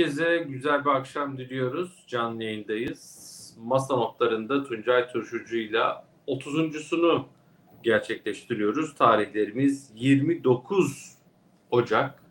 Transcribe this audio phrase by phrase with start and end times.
[0.00, 2.04] herkese güzel bir akşam diliyoruz.
[2.06, 3.56] Canlı yayındayız.
[3.58, 5.82] Masa notlarında Tuncay Turşucu ile
[6.28, 7.24] 30.sunu
[7.82, 8.94] gerçekleştiriyoruz.
[8.94, 11.14] Tarihlerimiz 29
[11.70, 12.22] Ocak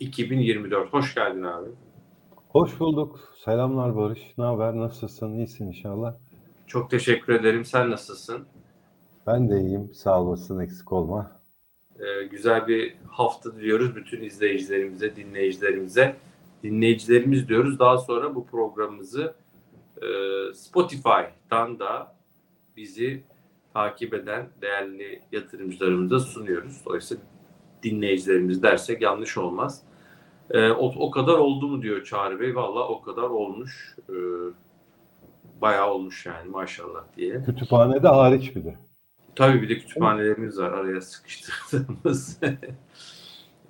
[0.00, 0.92] 2024.
[0.92, 1.68] Hoş geldin abi.
[2.48, 3.34] Hoş bulduk.
[3.44, 4.34] Selamlar Barış.
[4.38, 4.76] Ne haber?
[4.76, 5.34] Nasılsın?
[5.34, 6.14] İyisin inşallah.
[6.66, 7.64] Çok teşekkür ederim.
[7.64, 8.46] Sen nasılsın?
[9.26, 9.90] Ben de iyiyim.
[9.94, 10.58] Sağ olasın.
[10.58, 11.40] Eksik olma.
[11.98, 16.16] Ee, güzel bir hafta diliyoruz bütün izleyicilerimize, dinleyicilerimize.
[16.64, 17.78] Dinleyicilerimiz diyoruz.
[17.78, 19.34] Daha sonra bu programımızı
[20.02, 20.06] e,
[20.54, 22.16] Spotify'dan da
[22.76, 23.24] bizi
[23.74, 26.82] takip eden değerli yatırımcılarımıza sunuyoruz.
[26.86, 27.22] Dolayısıyla
[27.82, 29.82] dinleyicilerimiz dersek yanlış olmaz.
[30.50, 32.54] E, o, o kadar oldu mu diyor Çağrı Bey.
[32.54, 33.96] Valla o kadar olmuş.
[34.08, 34.14] E,
[35.60, 37.42] bayağı olmuş yani maşallah diye.
[37.44, 38.78] Kütüphanede hariç bir de.
[39.36, 42.40] Tabii bir de kütüphanelerimiz var araya sıkıştırdığımız.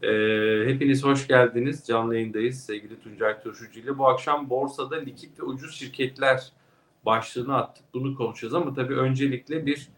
[0.05, 1.86] e, hepiniz hoş geldiniz.
[1.86, 3.98] Canlı yayındayız sevgili Tuncay Turşucu ile.
[3.98, 6.52] Bu akşam borsada likit ve ucuz şirketler
[7.06, 7.84] başlığını attık.
[7.94, 9.88] Bunu konuşacağız ama tabii öncelikle bir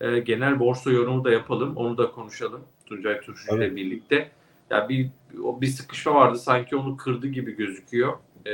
[0.00, 1.76] e, genel borsa yorumu da yapalım.
[1.76, 3.76] Onu da konuşalım Tuncay Turşucu ile Evet.
[3.76, 4.30] birlikte.
[4.70, 5.08] Ya bir
[5.42, 8.12] o bir sıkışma vardı sanki onu kırdı gibi gözüküyor.
[8.46, 8.52] E,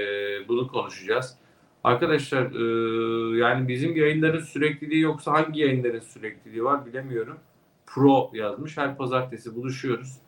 [0.49, 1.39] bunu konuşacağız.
[1.85, 7.39] Arkadaşlar e, yani bizim yayınların sürekliliği yoksa hangi yayınların sürekliliği var bilemiyorum.
[7.87, 8.77] Pro yazmış.
[8.79, 10.22] Her pazartesi buluşuyoruz.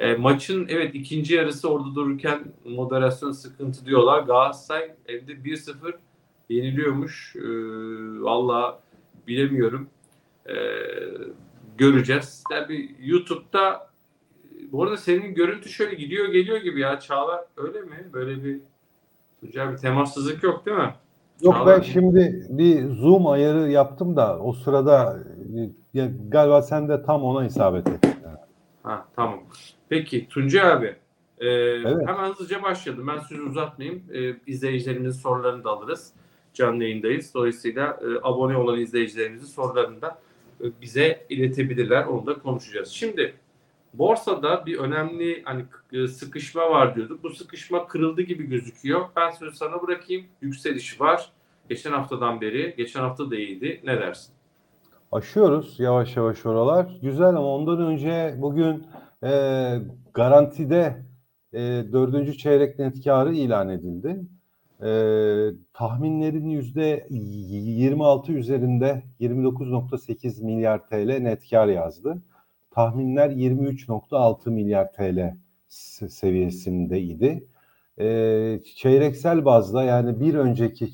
[0.00, 4.22] E, maçın evet ikinci yarısı orada dururken moderasyon sıkıntı diyorlar.
[4.22, 5.94] Galatasaray evde 1-0
[6.48, 7.36] yeniliyormuş.
[7.36, 7.40] E,
[8.22, 8.80] Valla
[9.28, 9.88] bilemiyorum.
[10.48, 10.54] E,
[11.78, 12.44] göreceğiz.
[12.50, 13.90] Tabii YouTube'da
[14.72, 18.08] bu arada senin görüntü şöyle gidiyor geliyor gibi ya Çağlar öyle mi?
[18.12, 18.60] Böyle bir
[19.40, 20.94] Tuncay bir temassızlık yok değil mi?
[21.42, 25.18] Yok Çağlar- ben şimdi bir zoom ayarı yaptım da o sırada
[25.94, 28.10] e, galiba sen de tam ona isabet ettin.
[28.86, 29.40] Ha tamam.
[29.88, 30.96] Peki Tuncay abi
[31.40, 31.46] e,
[31.84, 33.06] hemen hızlıca başlayalım.
[33.06, 34.02] Ben sözü uzatmayayım.
[34.12, 36.12] E, izleyicilerimizin sorularını da alırız.
[36.54, 37.34] Canlı yayındayız.
[37.34, 40.18] Dolayısıyla e, abone olan izleyicilerimizin sorularını da
[40.60, 42.04] e, bize iletebilirler.
[42.04, 42.88] Onu da konuşacağız.
[42.88, 43.34] Şimdi
[43.94, 47.22] borsada bir önemli hani e, sıkışma var diyorduk.
[47.22, 49.08] Bu sıkışma kırıldı gibi gözüküyor.
[49.16, 50.26] Ben sözü sana bırakayım.
[50.42, 51.32] Yükseliş var.
[51.68, 52.74] Geçen haftadan beri.
[52.76, 53.80] Geçen hafta da iyiydi.
[53.84, 54.35] Ne dersin?
[55.16, 56.98] Aşıyoruz yavaş yavaş oralar.
[57.02, 58.86] Güzel ama ondan önce bugün
[59.22, 59.30] e,
[60.14, 60.96] garantide
[61.52, 61.58] e,
[61.92, 64.20] dördüncü çeyrek net karı ilan edildi.
[64.82, 64.90] E,
[65.72, 72.22] tahminlerin yüzde 26 üzerinde 29.8 milyar TL net kar yazdı.
[72.70, 75.36] Tahminler 23.6 milyar TL
[75.68, 77.46] se- seviyesindeydi.
[78.00, 80.92] E, çeyreksel bazda yani bir önceki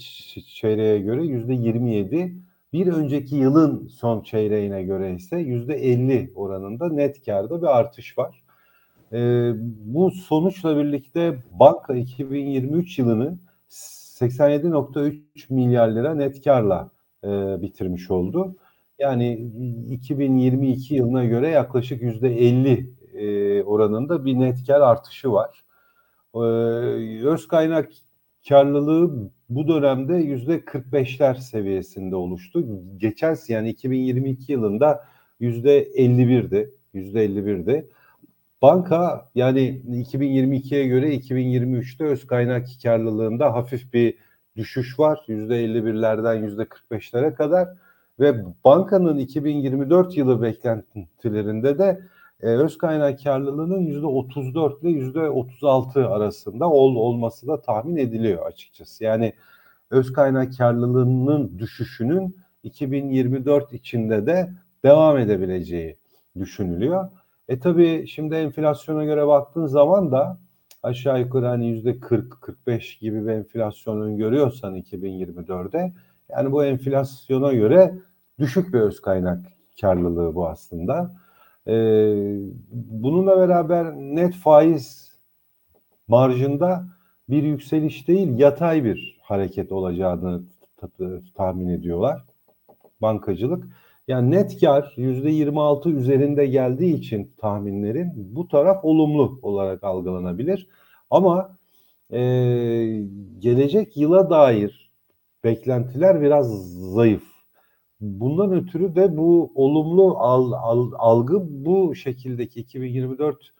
[0.54, 7.24] çeyreğe göre yüzde 27 bir önceki yılın son çeyreğine göre ise yüzde 50 oranında net
[7.24, 8.42] karda bir artış var.
[9.12, 9.52] Ee,
[9.84, 13.38] bu sonuçla birlikte banka 2023 yılını
[13.68, 16.90] 87.3 milyar lira net karla
[17.24, 17.28] e,
[17.62, 18.56] bitirmiş oldu.
[18.98, 19.32] Yani
[19.90, 25.64] 2022 yılına göre yaklaşık yüzde 50 e, oranında bir net kar artışı var.
[26.34, 26.38] Ee,
[27.26, 27.90] öz kaynak
[28.48, 32.66] karlılığı bu dönemde yüzde 45'ler seviyesinde oluştu.
[32.96, 35.04] Geçen yani 2022 yılında
[35.40, 36.70] yüzde 51'di.
[36.94, 37.88] Yüzde 51'di.
[38.62, 44.14] Banka yani 2022'ye göre 2023'te öz kaynak karlılığında hafif bir
[44.56, 45.24] düşüş var.
[45.28, 47.68] Yüzde 51'lerden yüzde 45'lere kadar
[48.20, 52.00] ve bankanın 2024 yılı beklentilerinde de
[52.42, 58.46] e, öz kaynak karlılığının yüzde 34 ile yüzde 36 arasında ol, olması da tahmin ediliyor
[58.46, 59.04] açıkçası.
[59.04, 59.32] Yani
[59.90, 64.50] öz kaynak karlılığının düşüşünün 2024 içinde de
[64.84, 65.96] devam edebileceği
[66.38, 67.08] düşünülüyor.
[67.48, 70.38] E tabii şimdi enflasyona göre baktığın zaman da
[70.82, 75.92] aşağı yukarı hani yüzde 40-45 gibi bir enflasyon öngörüyorsan 2024'de
[76.30, 77.94] yani bu enflasyona göre
[78.38, 79.40] düşük bir öz kaynak
[79.80, 81.14] karlılığı bu aslında.
[81.68, 82.36] Ee,
[82.72, 85.12] bununla beraber net faiz
[86.08, 86.86] marjında
[87.28, 90.42] bir yükseliş değil yatay bir hareket olacağını
[91.34, 92.24] tahmin ediyorlar
[93.02, 93.64] bankacılık.
[94.08, 100.68] Yani net kar yüzde 26 üzerinde geldiği için tahminlerin bu taraf olumlu olarak algılanabilir.
[101.10, 101.56] Ama
[102.12, 102.20] e,
[103.38, 104.90] gelecek yıla dair
[105.44, 107.31] beklentiler biraz zayıf.
[108.02, 113.52] Bundan ötürü de bu olumlu al, al, algı bu şekildeki 2024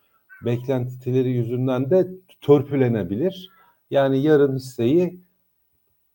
[0.44, 2.08] beklentileri yüzünden de
[2.40, 3.50] törpülenebilir.
[3.90, 5.20] Yani yarın hisseyi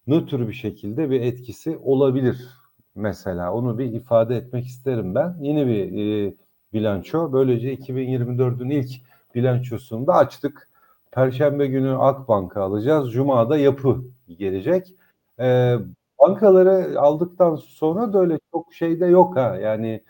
[0.08, 2.48] nötr bir şekilde bir etkisi olabilir
[2.96, 3.54] mesela.
[3.54, 5.38] Onu bir ifade etmek isterim ben.
[5.42, 6.34] Yeni bir e,
[6.74, 7.34] bilanço.
[7.34, 8.92] Böylece 2024'ün ilk
[9.36, 10.70] bilançosunu da açtık.
[11.12, 13.12] Perşembe günü Akbank'ı alacağız.
[13.12, 14.04] Cuma'da yapı
[14.38, 14.94] gelecek.
[15.40, 15.78] E,
[16.22, 19.56] bankaları aldıktan sonra da öyle çok şey de yok ha.
[19.56, 20.02] Yani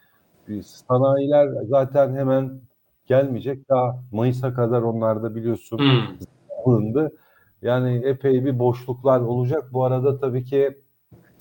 [0.64, 2.62] sanayiler zaten hemen
[3.06, 3.70] gelmeyecek.
[3.70, 6.18] Daha Mayıs'a kadar onlarda biliyorsun hmm.
[6.66, 7.12] alındı.
[7.62, 9.70] Yani epey bir boşluklar olacak.
[9.74, 10.78] Bu arada tabii ki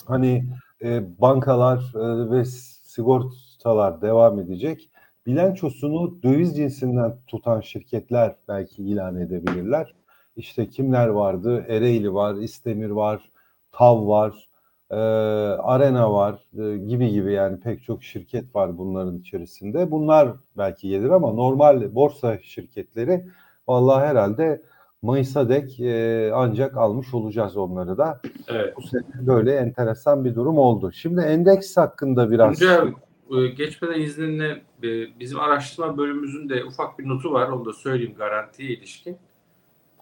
[0.07, 0.45] hani
[0.83, 4.91] e, bankalar e, ve sigortalar devam edecek.
[5.27, 9.95] Bilançosunu döviz cinsinden tutan şirketler belki ilan edebilirler.
[10.37, 11.65] İşte kimler vardı?
[11.69, 13.31] Ereğli var, İstemir var,
[13.73, 14.49] TAV var,
[14.91, 19.91] e, Arena var e, gibi gibi yani pek çok şirket var bunların içerisinde.
[19.91, 20.29] Bunlar
[20.59, 23.25] belki gelir ama normal borsa şirketleri
[23.69, 24.63] vallahi herhalde
[25.03, 28.21] Mayıs'a dek e, ancak almış olacağız onları da.
[28.49, 28.77] Evet.
[28.77, 30.93] Bu sene böyle enteresan bir durum oldu.
[30.93, 32.63] Şimdi endeks hakkında biraz...
[32.63, 32.95] Önce
[33.31, 37.49] e, geçmeden izninle e, bizim araştırma bölümümüzün de ufak bir notu var.
[37.49, 39.13] Onu da söyleyeyim garantiye ilişkin.
[39.13, 39.17] E,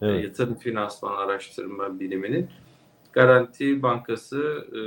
[0.06, 0.24] evet.
[0.24, 2.48] Yatırım Finansman Araştırma Biriminin.
[3.14, 4.80] Garanti Bankası e,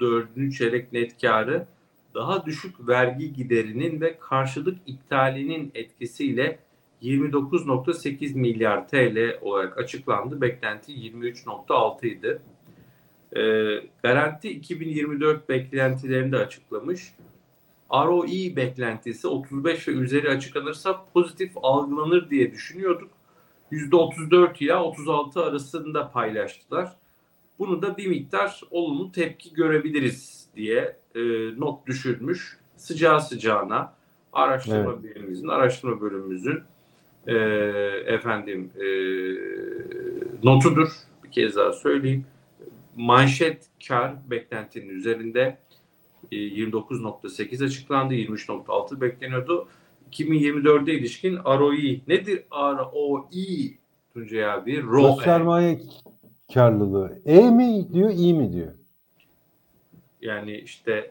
[0.00, 1.66] dördüncü çeyrek net karı
[2.14, 6.58] daha düşük vergi giderinin ve karşılık iptalinin etkisiyle
[7.02, 10.40] 29.8 milyar TL olarak açıklandı.
[10.40, 12.42] Beklenti 23.6 idi.
[13.36, 13.42] E,
[14.02, 17.14] Garanti 2024 beklentilerini de açıklamış.
[17.92, 23.10] ROI beklentisi 35 ve üzeri açıklanırsa pozitif algılanır diye düşünüyorduk.
[23.72, 26.99] %34 ile 36 arasında paylaştılar.
[27.60, 31.20] Bunu da bir miktar olumlu tepki görebiliriz diye e,
[31.58, 32.58] not düşürmüş.
[32.76, 33.94] Sıcağı sıcağına
[34.32, 35.04] araştırma evet.
[35.04, 36.60] birimimizin, araştırma bölümümüzün
[37.26, 37.34] e,
[38.14, 38.86] efendim e,
[40.42, 40.88] notudur.
[41.24, 42.26] Bir kez daha söyleyeyim.
[42.96, 45.58] Manşet kar beklentinin üzerinde
[46.32, 48.14] 29.8 açıklandı.
[48.14, 49.68] 23.6 bekleniyordu.
[50.12, 53.78] 2024'e ilişkin ROI nedir ROI
[54.14, 54.82] Tuncay abi?
[54.82, 55.24] ROE.
[55.24, 55.80] Sermaye
[56.54, 57.18] karlılığı.
[57.26, 58.72] E mi diyor, i mi diyor?
[60.20, 61.10] Yani işte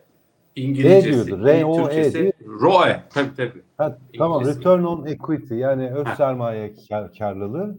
[0.56, 1.38] İngilizcesi, e.
[1.38, 2.33] R O E diyor.
[2.62, 3.03] ROE.
[3.09, 3.62] Tabii tabii.
[3.77, 4.45] Ha, tamam.
[4.45, 6.15] Return on equity yani öz ha.
[6.15, 7.77] sermaye kar, karlılığı.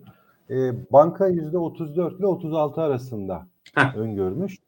[0.51, 0.55] E,
[0.93, 3.93] banka yüzde 34 ile 36 arasında ha.
[3.97, 4.59] öngörmüş.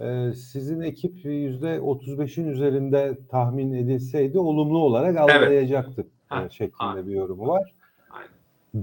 [0.00, 6.06] E, sizin ekip yüzde 35'in üzerinde tahmin edilseydi olumlu olarak algılayacaktık
[6.40, 6.52] evet.
[6.52, 7.06] şeklinde ha.
[7.06, 7.74] bir yorumu var.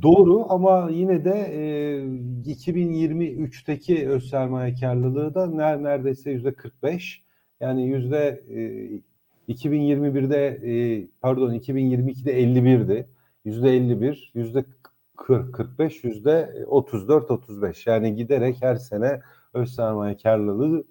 [0.01, 1.62] Doğru ama yine de e,
[2.51, 5.45] 2023'teki öz sermaye karlılığı da
[5.78, 7.24] neredeyse yüzde 45.
[7.60, 13.07] Yani yüzde e, 2021'de e, pardon 2022'de 51'di.
[13.45, 14.66] Yüzde 51, yüzde
[15.18, 17.88] 40, 45, yüzde 34, 35.
[17.88, 19.22] Yani giderek her sene
[19.54, 20.83] öz sermaye karlılığı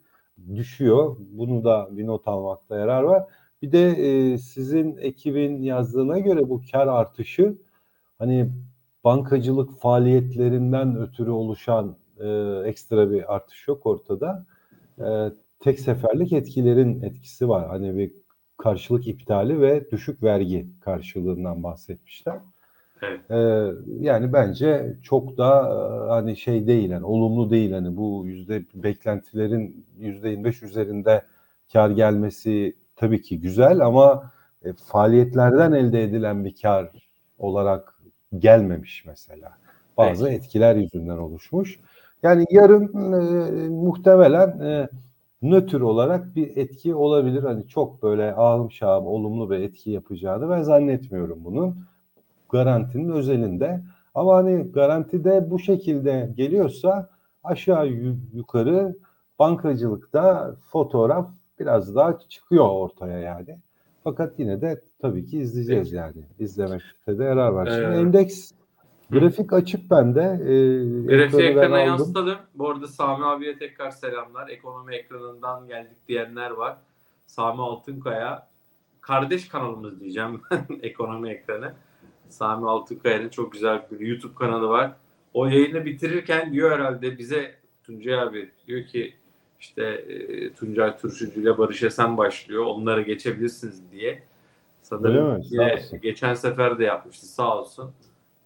[0.55, 1.17] düşüyor.
[1.19, 3.25] Bunu da bir not almakta yarar var.
[3.63, 7.57] Bir de e, sizin ekibin yazdığına göre bu kar artışı
[8.19, 8.51] hani
[9.07, 12.29] bankacılık faaliyetlerinden ötürü oluşan e,
[12.65, 14.47] ekstra bir artış yok ortada.
[14.99, 15.07] E,
[15.61, 17.69] tek seferlik etkilerin etkisi var.
[17.69, 18.13] Hani bir
[18.57, 22.39] karşılık iptali ve düşük vergi karşılığından bahsetmişler.
[23.03, 23.31] Evet.
[23.31, 28.65] Ee, yani bence çok da e, hani şey değil yani olumlu değil hani bu yüzde
[28.75, 31.23] beklentilerin yüzde 25 üzerinde
[31.73, 34.33] kar gelmesi tabii ki güzel ama
[34.65, 36.91] e, faaliyetlerden elde edilen bir kar
[37.39, 37.96] olarak
[38.39, 39.53] gelmemiş mesela.
[39.97, 40.39] Bazı evet.
[40.39, 41.81] etkiler yüzünden oluşmuş.
[42.23, 44.89] Yani yarın e, muhtemelen e,
[45.43, 47.43] nötr olarak bir etki olabilir.
[47.43, 51.77] Hani çok böyle ağım şahım olumlu bir etki yapacağını ben zannetmiyorum bunun.
[52.49, 53.83] Garantinin özelinde.
[54.15, 57.09] Ama hani garantide bu şekilde geliyorsa
[57.45, 57.87] aşağı
[58.33, 58.97] yukarı
[59.39, 61.29] bankacılıkta fotoğraf
[61.59, 63.59] biraz daha çıkıyor ortaya yani.
[64.07, 66.05] Fakat yine de tabii ki izleyeceğiz evet.
[66.05, 66.27] yani.
[66.39, 67.67] İzlemekte de yarar var.
[67.67, 68.53] Şimdi ee, endeks
[69.11, 70.21] grafik açık bende.
[70.21, 72.37] Ee, Grafiği ekrana yansıtalım.
[72.55, 74.49] Bu arada Sami abiye tekrar selamlar.
[74.49, 76.77] Ekonomi ekranından geldik diyenler var.
[77.27, 78.49] Sami Altınkaya
[79.01, 80.43] kardeş kanalımız diyeceğim
[80.83, 81.73] ekonomi ekranı.
[82.29, 84.93] Sami Altınkaya'nın çok güzel bir YouTube kanalı var.
[85.35, 89.15] O yayını bitirirken diyor herhalde bize Tuncay abi diyor ki
[89.61, 92.65] işte e, Tuncay Turşucu ile Barış Esen başlıyor.
[92.65, 94.23] Onlara geçebilirsiniz diye.
[94.83, 97.91] Sanırım yine geçen sefer de yapmıştı sağ olsun.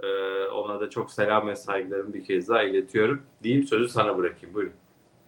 [0.02, 3.22] Ee, ona da çok selam ve saygılarımı bir kez daha iletiyorum.
[3.42, 4.54] Diyeyim sözü sana bırakayım.
[4.54, 4.72] Buyurun.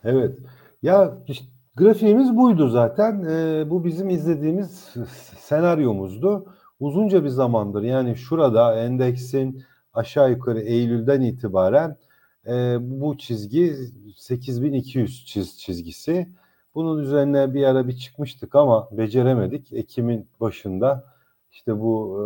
[0.04, 0.38] Evet.
[0.82, 1.46] Ya işte,
[1.76, 3.24] grafiğimiz buydu zaten.
[3.24, 4.94] Ee, bu bizim izlediğimiz
[5.38, 6.46] senaryomuzdu.
[6.80, 11.96] Uzunca bir zamandır yani şurada endeksin aşağı yukarı Eylül'den itibaren
[12.46, 13.76] e, bu çizgi
[14.16, 16.28] 8200 çiz, çizgisi.
[16.74, 19.72] Bunun üzerine bir ara bir çıkmıştık ama beceremedik.
[19.72, 21.04] Ekim'in başında
[21.52, 22.18] işte bu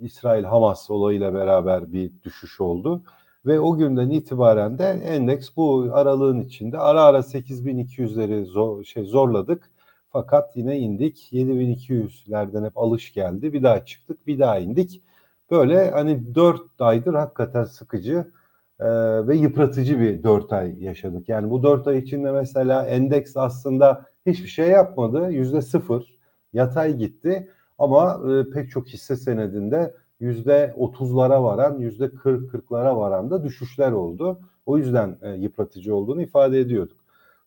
[0.00, 3.02] e, İsrail-Hamas olayıyla beraber bir düşüş oldu.
[3.46, 9.70] Ve o günden itibaren de endeks bu aralığın içinde ara ara 8200'leri zor, şey zorladık.
[10.10, 11.32] Fakat yine indik.
[11.32, 13.52] 7200'lerden hep alış geldi.
[13.52, 15.02] Bir daha çıktık, bir daha indik.
[15.50, 18.32] Böyle hani 4 aydır hakikaten sıkıcı
[18.80, 18.86] e,
[19.26, 21.28] ve yıpratıcı bir 4 ay yaşadık.
[21.28, 25.30] Yani bu 4 ay içinde mesela endeks aslında hiçbir şey yapmadı.
[25.30, 26.18] Yüzde sıfır
[26.52, 27.50] yatay gitti.
[27.78, 33.92] Ama e, pek çok hisse senedinde yüzde otuzlara varan, yüzde kırk kırklara varan da düşüşler
[33.92, 34.40] oldu.
[34.66, 36.96] O yüzden e, yıpratıcı olduğunu ifade ediyorduk.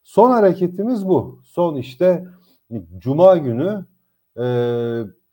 [0.04, 1.40] Son hareketimiz bu.
[1.44, 2.28] Son işte
[2.98, 3.86] Cuma günü
[4.38, 4.44] e,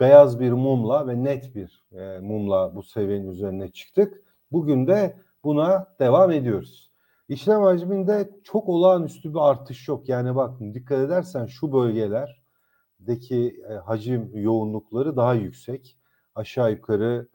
[0.01, 4.23] beyaz bir mumla ve net bir e, mumla bu seviyenin üzerine çıktık.
[4.53, 5.17] Bugün de
[5.49, 6.91] buna devam ediyoruz.
[7.29, 10.09] İşlem hacminde çok olağanüstü bir artış yok.
[10.09, 15.99] Yani bak dikkat edersen şu bölgelerdeki e, hacim yoğunlukları daha yüksek.
[16.35, 17.29] Aşağı yukarı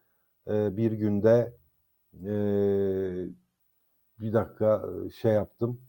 [0.47, 1.57] e, bir günde
[2.13, 2.33] e,
[4.19, 5.81] bir dakika e, şey yaptım.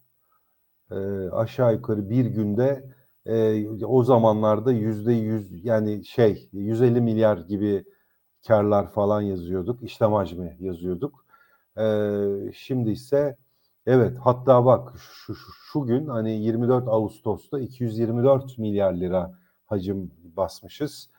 [0.91, 0.95] E,
[1.33, 2.95] aşağı yukarı bir günde
[3.27, 7.85] e, o zamanlarda yüzde yüz yani şey 150 milyar gibi
[8.47, 9.83] karlar falan yazıyorduk.
[9.83, 11.24] İşlem hacmi yazıyorduk.
[11.79, 13.37] E, şimdi ise
[13.87, 21.11] evet hatta bak şu, şu, şu gün hani 24 Ağustos'ta 224 milyar lira hacim basmışız.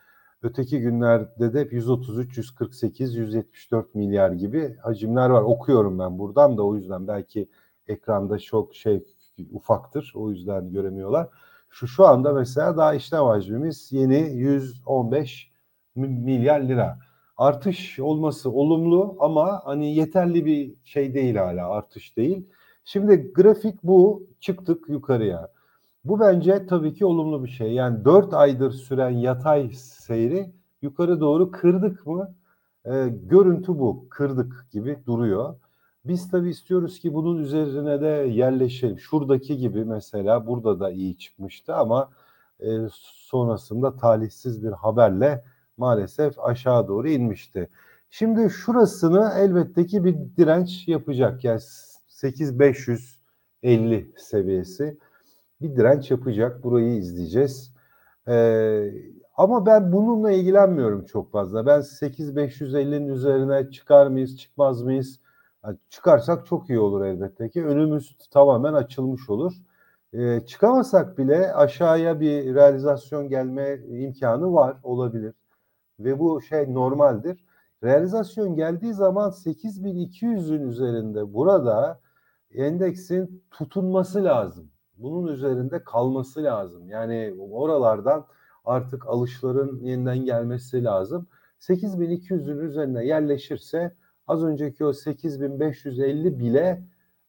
[0.42, 5.42] Öteki günlerde de 133, 148, 174 milyar gibi hacimler var.
[5.42, 7.48] Okuyorum ben buradan da o yüzden belki
[7.88, 9.04] ekranda çok şey
[9.52, 10.12] ufaktır.
[10.16, 11.28] O yüzden göremiyorlar.
[11.70, 15.52] Şu şu anda mesela daha işlem hacmimiz yeni 115
[15.94, 16.98] milyar lira.
[17.36, 22.48] Artış olması olumlu ama hani yeterli bir şey değil hala artış değil.
[22.84, 25.48] Şimdi grafik bu çıktık yukarıya.
[26.04, 27.72] Bu bence tabii ki olumlu bir şey.
[27.72, 30.52] Yani 4 aydır süren yatay seyri
[30.82, 32.34] yukarı doğru kırdık mı?
[32.84, 34.06] E, görüntü bu.
[34.10, 35.54] Kırdık gibi duruyor.
[36.04, 38.98] Biz tabii istiyoruz ki bunun üzerine de yerleşelim.
[38.98, 42.10] Şuradaki gibi mesela burada da iyi çıkmıştı ama
[42.60, 45.44] e, sonrasında talihsiz bir haberle
[45.76, 47.68] maalesef aşağı doğru inmişti.
[48.10, 51.44] Şimdi şurasını elbette ki bir direnç yapacak.
[51.44, 51.60] Yani
[52.08, 54.98] 8550 seviyesi
[55.60, 56.64] bir direnç yapacak.
[56.64, 57.74] Burayı izleyeceğiz.
[58.28, 58.92] Ee,
[59.36, 61.66] ama ben bununla ilgilenmiyorum çok fazla.
[61.66, 65.20] Ben 8550'nin üzerine çıkar mıyız, çıkmaz mıyız?
[65.64, 67.64] Yani çıkarsak çok iyi olur elbette ki.
[67.64, 69.52] Önümüz tamamen açılmış olur.
[70.12, 75.34] Ee, çıkamasak bile aşağıya bir realizasyon gelme imkanı var, olabilir.
[76.00, 77.44] Ve bu şey normaldir.
[77.84, 82.00] Realizasyon geldiği zaman 8200'ün üzerinde burada
[82.50, 86.88] endeksin tutunması lazım bunun üzerinde kalması lazım.
[86.88, 88.26] Yani oralardan
[88.64, 91.26] artık alışların yeniden gelmesi lazım.
[91.60, 93.94] 8200'ün üzerine yerleşirse
[94.26, 96.84] az önceki o 8550 bile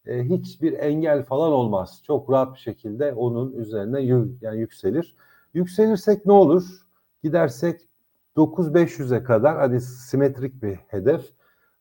[0.06, 2.02] e, hiçbir engel falan olmaz.
[2.04, 4.02] Çok rahat bir şekilde onun üzerine
[4.42, 5.16] yani yükselir.
[5.54, 6.64] Yükselirsek ne olur?
[7.24, 7.87] Gidersek
[8.38, 11.22] 9500'e kadar hani simetrik bir hedef.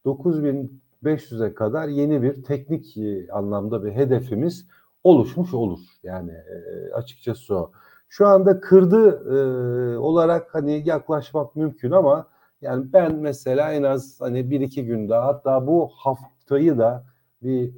[0.04, 4.66] 9500'e kadar yeni bir teknik e, anlamda bir hedefimiz
[5.04, 5.80] oluşmuş olur.
[6.02, 7.72] Yani e, açıkçası o.
[8.08, 12.28] Şu anda kırdı e, olarak hani yaklaşmak mümkün ama
[12.60, 17.04] yani ben mesela en az hani bir iki gün daha hatta bu haftayı da
[17.42, 17.74] bir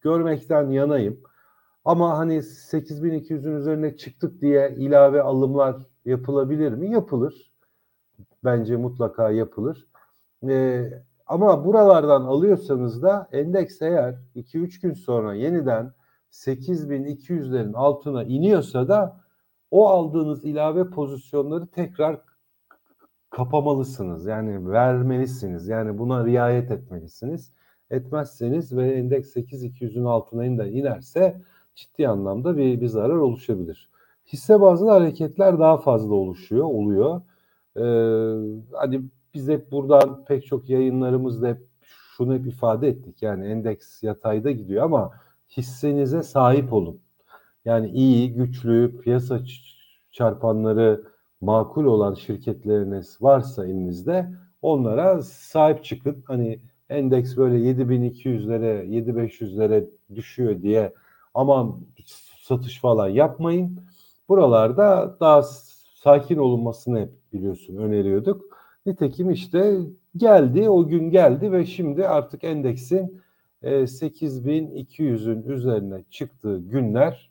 [0.00, 1.20] görmekten yanayım.
[1.84, 6.90] Ama hani 8200'ün üzerine çıktık diye ilave alımlar yapılabilir mi?
[6.90, 7.49] Yapılır.
[8.44, 9.86] Bence mutlaka yapılır.
[10.48, 10.92] Ee,
[11.26, 15.92] ama buralardan alıyorsanız da endeks eğer 2-3 gün sonra yeniden
[16.30, 19.20] 8200'lerin altına iniyorsa da
[19.70, 22.20] o aldığınız ilave pozisyonları tekrar
[23.30, 24.26] kapamalısınız.
[24.26, 25.68] Yani vermelisiniz.
[25.68, 27.52] Yani buna riayet etmelisiniz.
[27.90, 31.40] Etmezseniz ve endeks 8200'ün altına inerse
[31.74, 33.90] ciddi anlamda bir, bir zarar oluşabilir.
[34.32, 37.20] Hisse bazlı hareketler daha fazla oluşuyor, oluyor.
[37.76, 37.80] Ee,
[38.72, 39.02] hani
[39.34, 43.22] biz hep buradan pek çok yayınlarımızda hep şunu hep ifade ettik.
[43.22, 45.10] Yani endeks yatayda gidiyor ama
[45.56, 47.00] hissenize sahip olun.
[47.64, 49.40] Yani iyi, güçlü, piyasa
[50.12, 51.04] çarpanları
[51.40, 54.30] makul olan şirketleriniz varsa elinizde
[54.62, 56.24] onlara sahip çıkın.
[56.26, 56.60] Hani
[56.90, 60.94] endeks böyle 7200'lere, 7500'lere düşüyor diye
[61.34, 61.80] aman
[62.40, 63.80] satış falan yapmayın.
[64.28, 65.42] Buralarda daha
[65.94, 68.44] sakin olunmasını hep biliyorsun öneriyorduk.
[68.86, 69.80] Nitekim işte
[70.16, 73.22] geldi, o gün geldi ve şimdi artık endeksin
[73.62, 77.30] 8200'ün e, üzerine çıktığı günler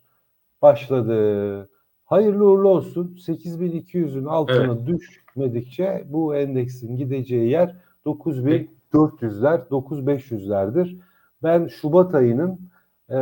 [0.62, 1.68] başladı.
[2.04, 3.16] Hayırlı uğurlu olsun.
[3.26, 7.76] 8200'ün altına düşmedikçe bu endeksin gideceği yer
[8.06, 11.00] 9400'ler, 9500'lerdir.
[11.42, 12.60] Ben Şubat ayının
[13.08, 13.18] e,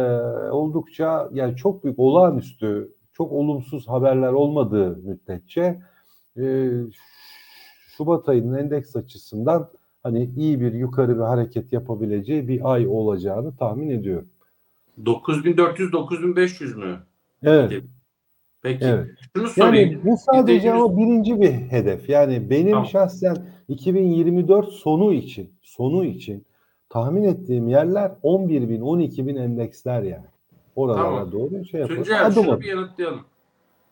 [0.50, 5.80] oldukça yani çok büyük olağanüstü, çok olumsuz haberler olmadığı müddetçe
[6.38, 6.71] e,
[7.97, 9.71] Şubat ayının endeks açısından
[10.02, 14.28] hani iyi bir yukarı bir hareket yapabileceği bir ay olacağını tahmin ediyorum.
[15.07, 16.99] 9400 9500 mü?
[17.42, 17.83] Evet.
[18.62, 18.85] Peki.
[18.85, 19.07] Evet.
[19.37, 19.92] Şunu sorayım.
[19.92, 22.09] Yani bu sadece ama birinci bir hedef.
[22.09, 22.87] Yani benim Tamam.
[22.87, 23.37] şahsen
[23.68, 26.45] 2024 sonu için sonu için
[26.88, 30.26] tahmin ettiğim yerler 11 bin 12 bin endeksler yani.
[30.76, 31.33] Oralara Tamam.
[31.33, 32.02] doğru şey yapalım.
[32.02, 32.61] Tuncay şunu adım.
[32.61, 33.21] bir yanıtlayalım.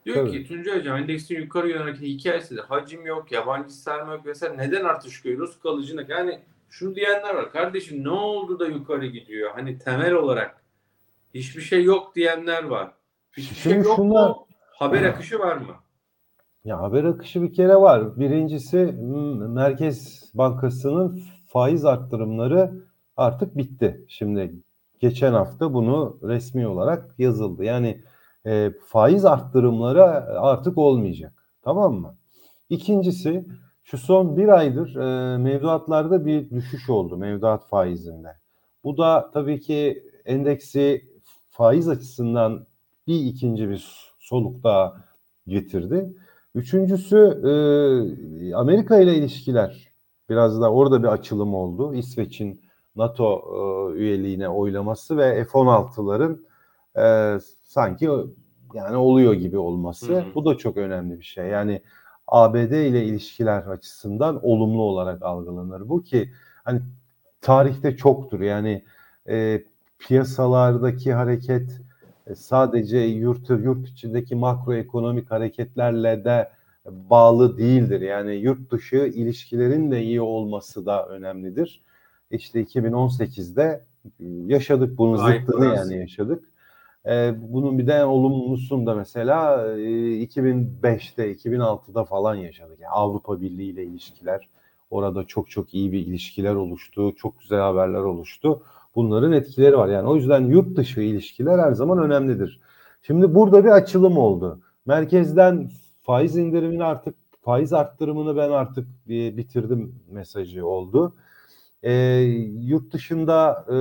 [0.06, 0.30] Diyor Tabii.
[0.42, 4.58] ki Tuncay Hocam endeksin yukarı yönelik hikayesi de hacim yok, yabancı sermaye yok vesaire.
[4.58, 5.58] Neden artış görüyoruz?
[5.62, 6.06] Kalıcı?
[6.08, 7.52] Yani şunu diyenler var.
[7.52, 9.50] Kardeşim ne oldu da yukarı gidiyor?
[9.54, 10.62] Hani temel olarak
[11.34, 12.90] hiçbir şey yok diyenler var.
[13.36, 14.46] Hiçbir şey Şimdi yok şunlar- mu?
[14.72, 15.74] Haber akışı var mı?
[16.64, 18.20] Ya haber akışı bir kere var.
[18.20, 22.72] Birincisi m- Merkez Bankası'nın faiz arttırımları
[23.16, 24.04] artık bitti.
[24.08, 24.54] Şimdi
[25.00, 27.64] geçen hafta bunu resmi olarak yazıldı.
[27.64, 28.02] Yani
[28.46, 30.04] e, faiz arttırımları
[30.40, 31.32] artık olmayacak.
[31.62, 32.16] Tamam mı?
[32.70, 33.46] İkincisi
[33.84, 38.28] şu son bir aydır e, mevduatlarda bir düşüş oldu mevduat faizinde.
[38.84, 41.04] Bu da tabii ki endeksi
[41.50, 42.66] faiz açısından
[43.06, 44.96] bir ikinci bir soluk daha
[45.46, 46.14] getirdi.
[46.54, 49.88] Üçüncüsü e, Amerika ile ilişkiler
[50.28, 51.94] biraz da orada bir açılım oldu.
[51.94, 52.60] İsveç'in
[52.96, 53.42] NATO
[53.94, 56.45] e, üyeliğine oylaması ve F-16'ların
[56.98, 58.08] e, sanki
[58.74, 60.14] yani oluyor gibi olması.
[60.14, 60.24] Hı hı.
[60.34, 61.46] Bu da çok önemli bir şey.
[61.46, 61.82] Yani
[62.26, 65.88] ABD ile ilişkiler açısından olumlu olarak algılanır.
[65.88, 66.30] Bu ki
[66.64, 66.80] hani
[67.40, 68.40] tarihte çoktur.
[68.40, 68.84] Yani
[69.28, 69.62] e,
[69.98, 71.80] piyasalardaki hareket
[72.26, 76.50] e, sadece yurt yurt içindeki makroekonomik hareketlerle de
[76.86, 78.00] bağlı değildir.
[78.00, 81.82] Yani yurt dışı ilişkilerin de iyi olması da önemlidir.
[82.30, 83.84] İşte 2018'de
[84.46, 86.44] yaşadık bunun Ay, zıttını yani yaşadık.
[87.06, 89.80] Ee, bunun bir de olumlusunu da mesela e,
[90.24, 92.80] 2005'te 2006'da falan yaşadık.
[92.80, 94.48] Yani Avrupa Birliği ile ilişkiler
[94.90, 97.14] orada çok çok iyi bir ilişkiler oluştu.
[97.16, 98.62] Çok güzel haberler oluştu.
[98.94, 99.88] Bunların etkileri var.
[99.88, 102.60] Yani o yüzden yurt dışı ilişkiler her zaman önemlidir.
[103.02, 104.60] Şimdi burada bir açılım oldu.
[104.86, 105.70] Merkezden
[106.02, 111.14] faiz indirimini artık faiz arttırımını ben artık bitirdim mesajı oldu.
[111.82, 111.92] Ee,
[112.60, 113.76] yurt dışında e,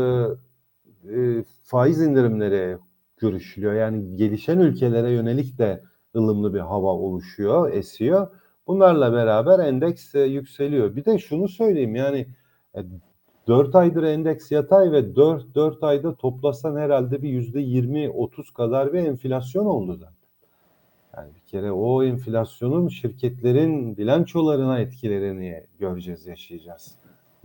[1.16, 2.78] e, faiz indirimleri
[3.18, 3.74] görüşülüyor.
[3.74, 5.84] Yani gelişen ülkelere yönelik de
[6.16, 8.28] ılımlı bir hava oluşuyor, esiyor.
[8.68, 10.96] Bunlarla beraber endeks e, yükseliyor.
[10.96, 12.28] Bir de şunu söyleyeyim yani
[12.76, 12.80] e,
[13.48, 19.00] 4 aydır endeks yatay ve 4, 4 ayda toplasan herhalde bir yüzde 20-30 kadar bir
[19.00, 20.16] enflasyon oldu zaten.
[21.18, 26.96] Yani bir kere o enflasyonun şirketlerin bilançolarına etkilerini göreceğiz, yaşayacağız.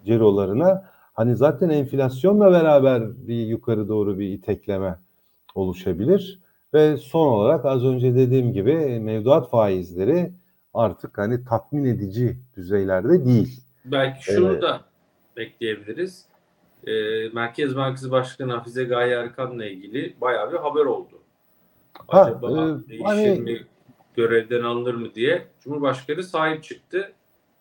[0.04, 0.84] Cirolarına.
[1.12, 4.98] Hani zaten enflasyonla beraber bir yukarı doğru bir itekleme
[5.54, 6.40] oluşabilir.
[6.74, 10.32] Ve son olarak az önce dediğim gibi mevduat faizleri
[10.74, 13.60] artık hani tatmin edici düzeylerde değil.
[13.84, 14.62] Belki şunu Evet.
[14.62, 14.80] da
[15.36, 16.24] bekleyebiliriz.
[16.86, 16.92] Ee,
[17.28, 21.18] Merkez Bankası Başkanı Hafize Gaye Erkan'la ilgili bayağı bir haber oldu.
[22.08, 23.66] Ha, Acaba e, değişir hani- mi,
[24.16, 27.12] görevden alınır mı diye Cumhurbaşkanı sahip çıktı.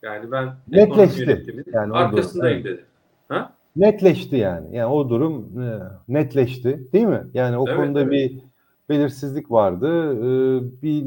[0.02, 1.45] Yani ben Netleşti.
[1.73, 2.65] Yani arkasındayım evet.
[2.65, 2.86] dedi.
[3.30, 3.54] Ha?
[3.75, 4.75] Netleşti yani.
[4.75, 7.23] Yani o durum e, netleşti değil mi?
[7.34, 8.12] Yani o Evet, konuda evet.
[8.12, 8.39] bir
[8.89, 10.13] belirsizlik vardı.
[10.15, 11.03] E, bir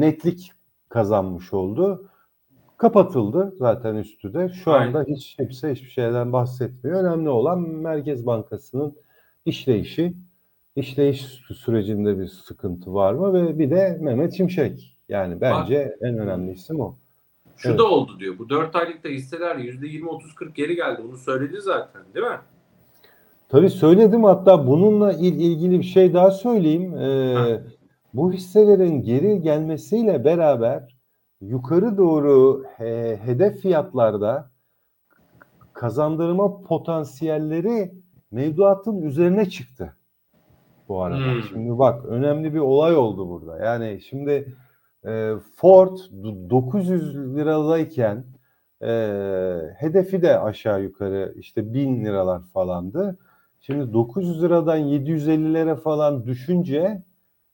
[0.00, 0.52] netlik
[0.88, 2.10] kazanmış oldu.
[2.76, 4.48] Kapatıldı zaten üstü de.
[4.48, 4.86] Şu Aynen.
[4.86, 7.00] anda hiç hepsi hiçbir şeyden bahsetmiyor.
[7.04, 8.94] Önemli olan Merkez Bankası'nın
[9.46, 10.14] işleyişi.
[10.76, 13.32] İşleyiş sü- sürecinde bir sıkıntı var mı?
[13.34, 14.96] Ve bir de Mehmet Şimşek.
[15.08, 16.96] Yani bence en önemli isim o.
[17.56, 17.78] Şu Evet.
[17.78, 18.38] da oldu diyor.
[18.38, 21.02] Bu 4 aylıkta hisseler %20-30-40 geri geldi.
[21.08, 22.38] Bunu söyledi zaten değil mi?
[23.48, 26.94] Tabii söyledim hatta bununla il- ilgili bir şey daha söyleyeyim.
[26.98, 27.46] Ee, Ha.
[28.14, 30.96] bu hisselerin geri gelmesiyle beraber
[31.40, 34.50] yukarı doğru he- hedef fiyatlarda
[35.72, 37.92] kazandırma potansiyelleri
[38.30, 39.96] mevduatın üzerine çıktı
[40.88, 41.18] bu arada.
[41.34, 41.42] Hmm.
[41.42, 43.64] Şimdi bak önemli bir olay oldu burada.
[43.64, 44.54] Yani şimdi
[45.06, 48.24] e, Ford d- 900 liradayken
[48.82, 48.88] e,
[49.76, 53.18] hedefi de aşağı yukarı işte 1000 liralar falandı.
[53.60, 57.02] Şimdi 900 liradan 750'lere falan düşünce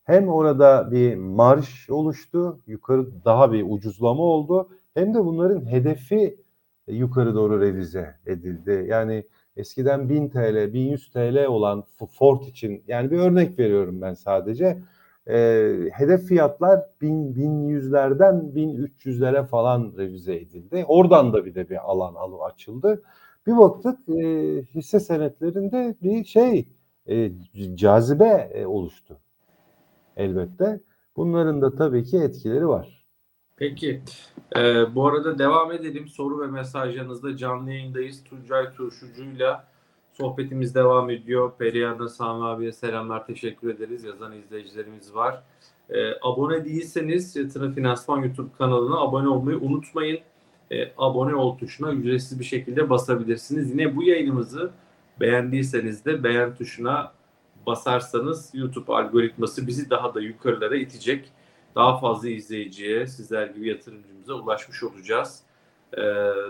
[0.05, 4.69] hem orada bir marş oluştu, yukarı daha bir ucuzlama oldu.
[4.95, 6.37] Hem de bunların hedefi
[6.89, 8.87] yukarı doğru revize edildi.
[8.89, 9.25] Yani
[9.57, 14.79] eskiden 1000 TL, 1100 TL olan Ford için yani bir örnek veriyorum ben sadece.
[15.27, 15.37] E,
[15.93, 20.85] hedef fiyatlar 1000 1100'lerden 1300'lere falan revize edildi.
[20.89, 23.03] Oradan da bir de bir alan alı açıldı.
[23.47, 24.23] Bir baktık e,
[24.75, 26.69] hisse senetlerinde bir şey
[27.07, 27.33] e,
[27.75, 29.21] cazibe e, oluştu
[30.17, 30.81] elbette.
[31.17, 33.07] Bunların da tabii ki etkileri var.
[33.57, 34.03] Peki.
[34.57, 36.09] Ee, bu arada devam edelim.
[36.09, 38.25] Soru ve mesajlarınızda canlı yayındayız.
[38.25, 39.70] Tuncay Turşucu'yla
[40.21, 41.53] sohbetimiz devam ediyor.
[41.59, 43.27] Perihan'a Sami abiye selamlar.
[43.27, 44.05] Teşekkür ederiz.
[44.05, 45.43] Yazan izleyicilerimiz var.
[45.91, 50.19] Ee, abone değilseniz Yatırım Finansman YouTube kanalına abone olmayı unutmayın.
[50.73, 53.71] Ee, abone ol tuşuna ücretsiz bir şekilde basabilirsiniz.
[53.71, 54.71] Yine bu yayınımızı
[55.21, 57.13] beğendiyseniz de beğen tuşuna
[57.67, 61.33] basarsanız YouTube algoritması bizi daha da yukarılara itecek
[61.75, 65.43] daha fazla izleyiciye, sizler gibi yatırımcımıza ulaşmış olacağız.
[65.99, 66.03] Ee,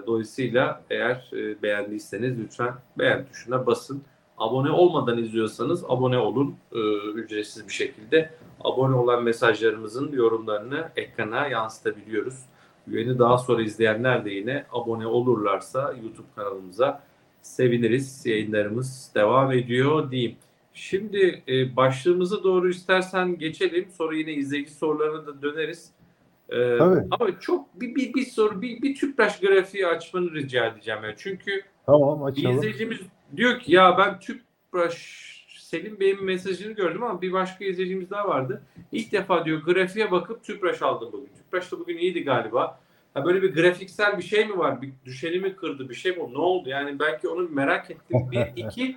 [0.07, 4.03] dolayısıyla eğer e, beğendiyseniz lütfen beğen tuşuna basın.
[4.39, 6.79] Abone olmadan izliyorsanız abone olun e,
[7.15, 8.31] ücretsiz bir şekilde.
[8.65, 12.45] Abone olan mesajlarımızın yorumlarını ekrana yansıtabiliyoruz.
[12.91, 17.03] Yayını daha sonra izleyenler de yine abone olurlarsa YouTube kanalımıza
[17.43, 18.27] seviniriz.
[18.27, 20.37] Yayınlarımız devam ediyor diyeyim.
[20.75, 23.89] Şimdi e, başlığımıza doğru istersen geçelim.
[23.99, 25.93] Sonra yine izleyici sorularına da döneriz.
[26.51, 27.07] E, Tabii.
[27.11, 31.01] Ama çok bir, bir, bir soru, bir, bir tüpraş grafiği açmanı rica edeceğim.
[31.05, 31.15] Yani.
[31.19, 32.57] Çünkü Tamam açalım.
[32.57, 32.99] izleyicimiz
[33.37, 38.63] diyor ki ya ben tüpraş Selim Bey'in mesajını gördüm ama bir başka izleyicimiz daha vardı.
[38.93, 41.29] İlk defa diyor grafiğe bakıp tüpraş aldım bugün.
[41.37, 42.81] Tüpraş da bugün iyiydi galiba.
[43.15, 44.83] Ha böyle bir grafiksel bir şey mi var?
[44.83, 45.89] Bir düşeni mi kırdı?
[45.89, 46.23] Bir şey mi?
[46.23, 46.35] oldu?
[46.35, 46.69] Ne oldu?
[46.69, 48.19] Yani belki onu merak ettim.
[48.33, 48.97] Bir, iki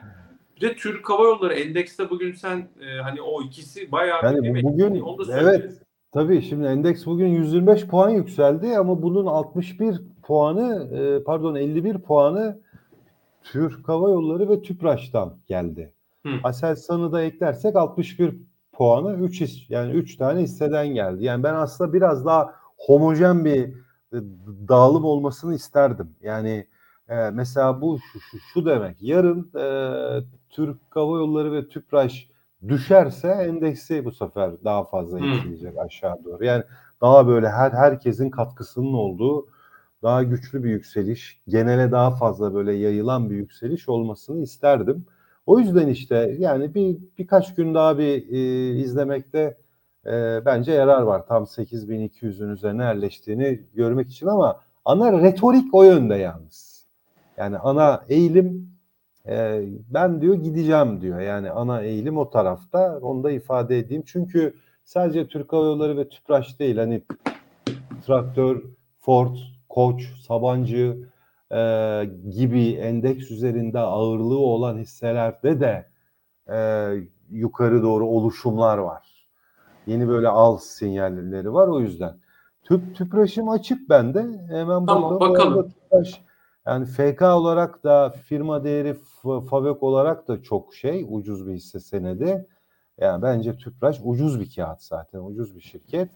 [0.56, 4.64] bir de Türk Hava Yolları endekste bugün sen e, hani o ikisi bayağı Yani bir
[4.64, 5.72] bu- bugün onu da evet
[6.14, 12.60] tabii şimdi endeks bugün 125 puan yükseldi ama bunun 61 puanı e, pardon 51 puanı
[13.44, 15.94] Türk Hava Yolları ve TÜPRAŞ'tan geldi.
[16.26, 16.30] Hı.
[16.44, 18.36] Aselsan'ı da eklersek 61
[18.74, 21.24] puanı 3 his, yani 3 tane hisseden geldi.
[21.24, 23.64] Yani ben aslında biraz daha homojen bir
[24.14, 24.18] e,
[24.68, 26.16] dağılım olmasını isterdim.
[26.22, 26.68] Yani
[27.10, 29.02] e, mesela bu şu, şu, şu demek.
[29.02, 29.66] Yarın e,
[30.50, 32.33] Türk Hava Yolları ve TÜPRAŞ
[32.68, 36.46] düşerse endeksi bu sefer daha fazla etkileyecek aşağı doğru.
[36.46, 36.64] Yani
[37.02, 39.48] daha böyle her herkesin katkısının olduğu
[40.04, 45.06] daha güçlü bir yükseliş, genele daha fazla böyle yayılan bir yükseliş olmasını isterdim.
[45.46, 49.58] O yüzden işte yani bir birkaç gün daha bir e, izlemekte
[50.06, 51.28] e, bence yarar var.
[51.28, 56.86] Tam 8200'ün üzerine yerleştiğini görmek için ama ana retorik o yönde yalnız.
[57.38, 58.73] Yani ana eğilim
[59.28, 61.20] e, ben diyor gideceğim diyor.
[61.20, 63.00] Yani ana eğilim o tarafta.
[63.02, 64.04] Onu da ifade edeyim.
[64.06, 66.78] Çünkü sadece Türk Hava Yolları ve Tüpraş değil.
[66.78, 67.02] Hani
[68.06, 68.64] Traktör,
[69.00, 69.36] Ford,
[69.70, 70.98] Koç, Sabancı
[71.52, 71.60] e,
[72.30, 75.86] gibi endeks üzerinde ağırlığı olan hisselerde de
[76.50, 76.90] e,
[77.32, 79.28] yukarı doğru oluşumlar var.
[79.88, 82.18] Yeni böyle al sinyalleri var o yüzden.
[82.64, 84.20] Tüp tüpraşım açık bende.
[84.50, 85.16] Hemen Tamam, bakalım.
[85.16, 85.70] Bu bakalım.
[85.70, 86.22] Tüpraş,
[86.68, 92.48] yani FK olarak da firma değeri Favök olarak da çok şey ucuz bir hisse senedi.
[92.98, 96.10] Yani bence Tüpraş ucuz bir kağıt zaten ucuz bir şirket.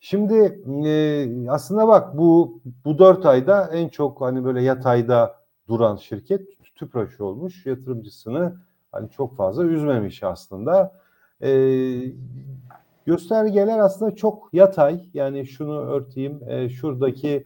[0.00, 5.36] Şimdi e, aslında bak bu bu dört ayda en çok hani böyle yatayda
[5.68, 6.42] duran şirket
[6.74, 7.66] Tüpraş olmuş.
[7.66, 8.56] Yatırımcısını
[8.92, 10.92] hani çok fazla üzmemiş aslında.
[11.42, 11.50] E,
[13.06, 15.04] göstergeler aslında çok yatay.
[15.14, 16.40] Yani şunu örteyim.
[16.48, 17.44] E, şuradaki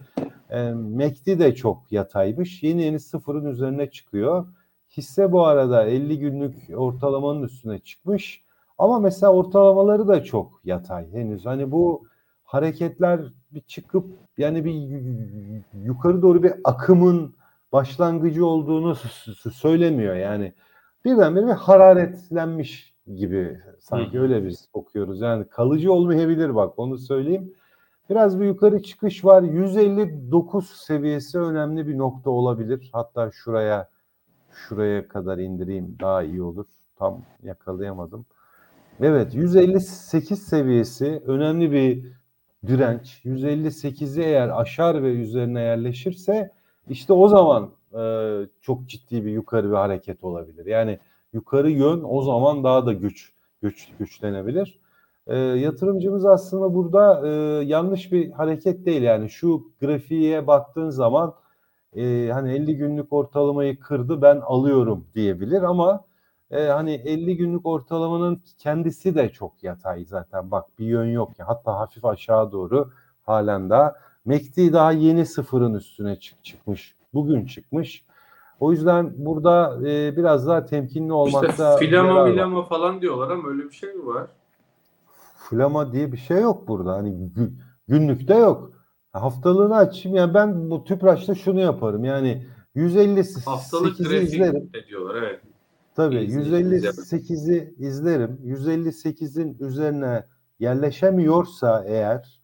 [0.50, 2.62] e, MACD de çok yataymış.
[2.62, 4.46] Yeni yeni sıfırın üzerine çıkıyor.
[4.96, 8.44] Hisse bu arada 50 günlük ortalamanın üstüne çıkmış.
[8.78, 11.46] Ama mesela ortalamaları da çok yatay henüz.
[11.46, 12.02] Hani bu
[12.44, 14.06] hareketler bir çıkıp
[14.38, 17.34] yani bir yu- yukarı doğru bir akımın
[17.72, 18.96] başlangıcı olduğunu
[19.52, 20.14] söylemiyor.
[20.14, 20.52] Yani
[21.04, 24.22] birdenbire bir hararetlenmiş gibi sanki Hı.
[24.22, 25.20] öyle biz okuyoruz.
[25.20, 27.52] Yani kalıcı olmayabilir bak onu söyleyeyim.
[28.10, 29.42] Biraz bir yukarı çıkış var.
[29.42, 32.90] 159 seviyesi önemli bir nokta olabilir.
[32.92, 33.88] Hatta şuraya
[34.56, 36.66] şuraya kadar indireyim daha iyi olur.
[36.98, 38.26] Tam yakalayamadım.
[39.00, 42.06] Evet 158 seviyesi önemli bir
[42.66, 43.20] direnç.
[43.24, 46.50] 158'i eğer aşar ve üzerine yerleşirse
[46.88, 48.02] işte o zaman e,
[48.60, 50.66] çok ciddi bir yukarı bir hareket olabilir.
[50.66, 50.98] Yani
[51.32, 54.78] yukarı yön o zaman daha da güç güç güçlenebilir.
[55.26, 57.30] E, yatırımcımız aslında burada e,
[57.64, 61.34] yanlış bir hareket değil yani şu grafiğe baktığın zaman
[61.96, 66.04] e, hani 50 günlük ortalamayı kırdı ben alıyorum diyebilir ama
[66.50, 71.48] e, hani 50 günlük ortalamanın kendisi de çok yatay zaten bak bir yön yok ya
[71.48, 72.90] hatta hafif aşağı doğru
[73.26, 78.04] halen daha MACD daha yeni sıfırın üstüne çık çıkmış bugün çıkmış
[78.60, 83.62] o yüzden burada e, biraz daha temkinli olmakta İşte filama milama falan diyorlar ama öyle
[83.64, 84.26] bir şey mi var?
[85.36, 86.92] flama diye bir şey yok burada.
[86.92, 87.50] Hani gü-
[87.88, 88.70] günlükte yok.
[89.22, 90.16] Haftalığını açayım.
[90.16, 92.04] Yani ben bu tüpraşta şunu yaparım.
[92.04, 94.70] Yani 158'i Haftalık izlerim.
[94.74, 95.40] ediyorlar evet.
[95.94, 98.40] Tabii İzleyicilerimiz 158'i izlerim.
[98.44, 100.24] 158'in üzerine
[100.58, 102.40] yerleşemiyorsa eğer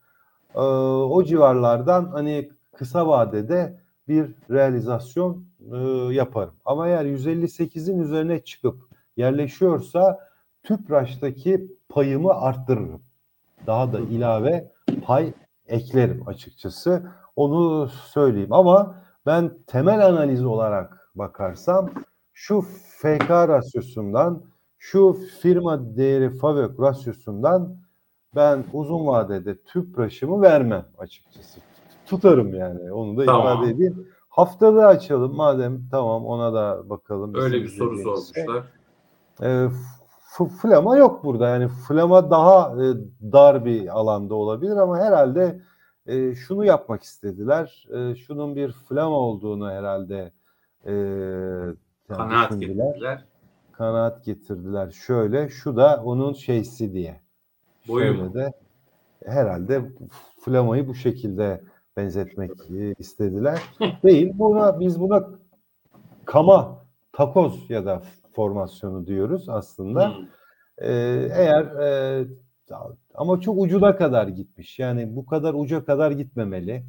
[0.55, 5.77] e, o civarlardan hani kısa vadede bir realizasyon e,
[6.15, 6.55] yaparım.
[6.65, 8.83] Ama eğer 158'in üzerine çıkıp
[9.17, 10.19] yerleşiyorsa
[10.63, 13.03] tüpraştaki payımı arttırırım.
[13.67, 14.73] Daha da ilave
[15.05, 15.33] pay
[15.73, 17.03] eklerim açıkçası.
[17.37, 18.95] Onu söyleyeyim ama
[19.27, 21.91] ben temel analiz olarak bakarsam
[22.33, 22.61] şu
[22.99, 24.43] FK rasyosundan,
[24.79, 27.77] şu firma değeri FAVÖK rasyosundan
[28.35, 31.61] ben uzun vadede tüpraşımı vermem açıkçası.
[32.07, 33.47] Tutarım yani onu da Tamam.
[33.57, 34.09] ifade edeyim.
[34.29, 37.35] Haftalığı açalım madem tamam ona da bakalım.
[37.35, 38.65] Öyle bir soru sormuşlar.
[39.43, 40.02] E, f-
[40.37, 42.85] flama yok burada yani flama daha e,
[43.33, 45.61] dar bir alanda olabilir ama herhalde
[46.07, 47.87] e, şunu yapmak istediler.
[47.95, 50.33] E, şunun bir flama olduğunu herhalde
[50.87, 51.77] e, yani
[52.09, 52.85] Kanaat düşündüler.
[52.87, 53.25] getirdiler.
[53.73, 54.91] Kanaat getirdiler.
[54.91, 57.21] Şöyle şu da onun şeysi diye.
[57.89, 58.35] Boyu Şöyle mu?
[58.35, 58.53] de
[59.27, 59.83] herhalde
[60.41, 61.61] flamayı bu şekilde
[61.97, 62.51] benzetmek
[62.99, 63.63] istediler.
[64.03, 64.33] Değil.
[64.35, 65.29] Buna biz buna
[66.25, 66.79] kama
[67.13, 68.03] takoz ya da
[68.35, 70.09] formasyonu diyoruz aslında.
[70.09, 70.27] Hmm.
[70.79, 72.27] Eğer e,
[73.15, 74.79] ama çok ucuna kadar gitmiş.
[74.79, 76.85] Yani bu kadar uca kadar gitmemeli.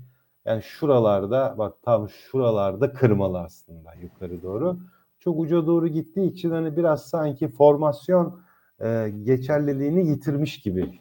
[0.45, 4.77] Yani şuralarda bak tam şuralarda kırmalı aslında yukarı doğru.
[5.19, 8.41] Çok uca doğru gittiği için hani biraz sanki formasyon
[8.79, 10.99] e, geçerliliğini yitirmiş gibi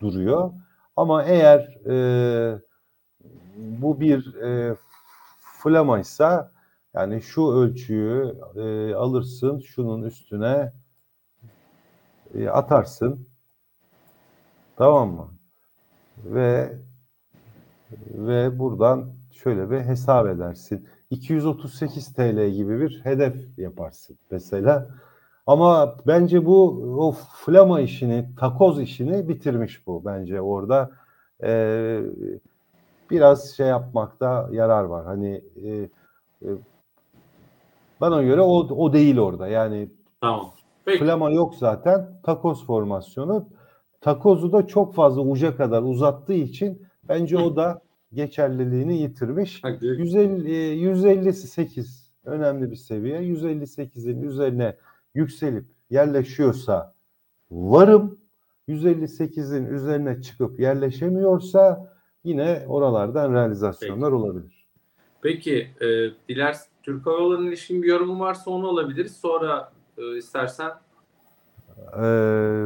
[0.00, 0.50] duruyor.
[0.96, 2.58] Ama eğer e,
[3.56, 4.76] bu bir e,
[5.62, 6.53] flamaysa
[6.94, 10.72] yani şu ölçüyü e, alırsın şunun üstüne
[12.34, 13.26] e, atarsın.
[14.76, 15.30] Tamam mı?
[16.24, 16.78] Ve
[18.10, 20.88] ve buradan şöyle bir hesap edersin.
[21.10, 24.88] 238 TL gibi bir hedef yaparsın mesela.
[25.46, 27.12] Ama bence bu o
[27.44, 30.90] flama işini, takoz işini bitirmiş bu bence orada.
[31.42, 32.00] Ee,
[33.10, 35.04] biraz şey yapmakta yarar var.
[35.06, 35.70] Hani e,
[36.42, 36.48] e,
[38.00, 39.48] bana göre o, o değil orada.
[39.48, 39.88] Yani
[40.20, 40.50] Tamam.
[40.84, 40.98] Peki.
[40.98, 42.20] Flama yok zaten.
[42.22, 43.48] Takoz formasyonu.
[44.00, 49.60] Takozu da çok fazla uca kadar uzattığı için bence o da geçerliliğini yitirmiş.
[49.62, 49.86] Hadi.
[49.86, 53.20] 150, e, 158 önemli bir seviye.
[53.20, 54.76] 158'in üzerine
[55.14, 56.94] yükselip yerleşiyorsa
[57.50, 58.18] varım.
[58.68, 61.92] 158'in üzerine çıkıp yerleşemiyorsa
[62.24, 64.68] yine oralardan realizasyonlar olabilir.
[65.22, 65.86] Peki e,
[66.28, 69.16] dilersen Türk Hava Yolları'na ilişkin bir yorumun varsa onu alabiliriz.
[69.16, 70.70] Sonra e, istersen
[71.96, 72.00] Ee,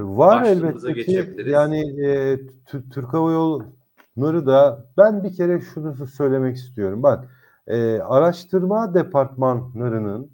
[0.05, 1.53] var elbette ki geçebiliriz.
[1.53, 2.35] yani e,
[2.67, 7.03] Tü- Türk Hava Yolları da ben bir kere şunu söylemek istiyorum.
[7.03, 7.25] Bak
[7.67, 10.31] e, araştırma departmanlarının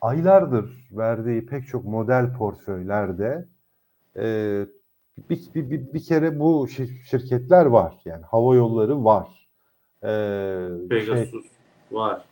[0.00, 3.48] aylardır verdiği pek çok model portföylerde
[4.16, 4.24] e,
[5.30, 8.00] bir, bir, bir, bir kere bu şir- şirketler var.
[8.04, 9.48] Yani hava yolları var.
[10.02, 10.08] E,
[10.88, 11.44] şey, Pegasus
[11.92, 12.22] var.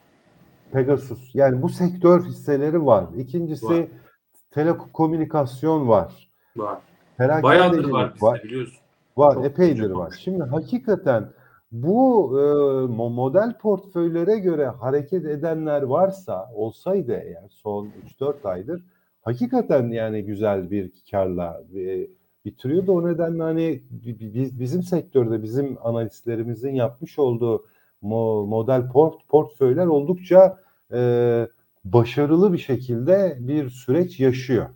[0.73, 1.35] Pegasus.
[1.35, 3.05] Yani bu sektör hisseleri var.
[3.17, 3.87] İkincisi Var.
[4.51, 6.29] telekomünikasyon var.
[6.57, 6.79] Var.
[7.43, 8.41] Bayağıdır var bizde var.
[8.45, 8.79] biliyorsun.
[9.17, 10.15] Var, Çok epeydir var.
[10.25, 11.29] Şimdi hakikaten
[11.73, 12.43] bu e,
[12.93, 17.89] mo- model portföylere göre hareket edenler varsa olsaydı eğer son
[18.21, 18.83] 3-4 aydır
[19.23, 22.07] hakikaten yani güzel bir karla e,
[22.45, 22.93] bitiriyordu.
[22.93, 27.65] O nedenle hani bi- bi- biz, bizim sektörde bizim analistlerimizin yapmış olduğu
[28.03, 30.59] mo- model port portföyler oldukça
[30.93, 31.49] e,
[31.85, 34.67] başarılı bir şekilde bir süreç yaşıyor.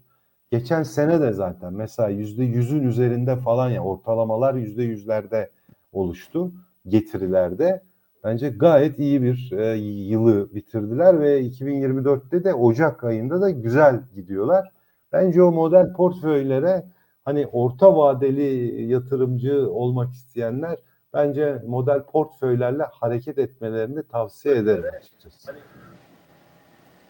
[0.50, 5.50] Geçen sene de zaten mesela yüzde yüzün üzerinde falan ya ortalamalar yüzde yüzlerde
[5.92, 6.52] oluştu
[6.88, 7.82] getirilerde.
[8.24, 14.72] Bence gayet iyi bir e, yılı bitirdiler ve 2024'te de Ocak ayında da güzel gidiyorlar.
[15.12, 16.84] Bence o model portföylere
[17.24, 20.78] hani orta vadeli yatırımcı olmak isteyenler
[21.14, 25.52] bence model portföylerle hareket etmelerini tavsiye ederim açıkçası.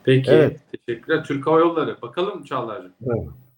[0.05, 0.31] Peki.
[0.31, 0.61] Evet.
[0.87, 1.25] Teşekkürler.
[1.25, 1.97] Türk Hava Yolları.
[2.03, 2.93] Bakalım Çağlar'cığım.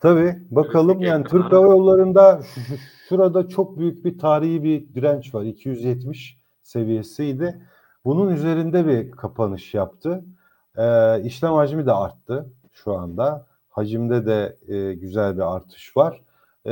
[0.01, 1.25] Tabii bakalım Evet, yani.
[1.25, 2.77] Türk Hava Yolları'nda şu- şu-
[3.09, 5.43] şurada çok büyük bir tarihi bir direnç var.
[5.43, 7.61] 270 seviyesiydi.
[8.05, 10.25] Bunun üzerinde bir kapanış yaptı.
[10.79, 13.47] Ee, işlem hacmi de arttı şu anda.
[13.71, 16.21] Hacimde de e, güzel bir artış var.
[16.67, 16.71] Ee,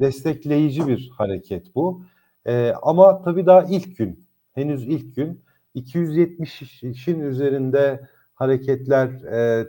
[0.00, 2.02] destekleyici bir hareket bu.
[2.46, 4.24] Ee, ama tabii daha ilk gün.
[4.52, 5.44] Henüz ilk gün.
[5.74, 9.66] 270'in üzerinde hareketler e,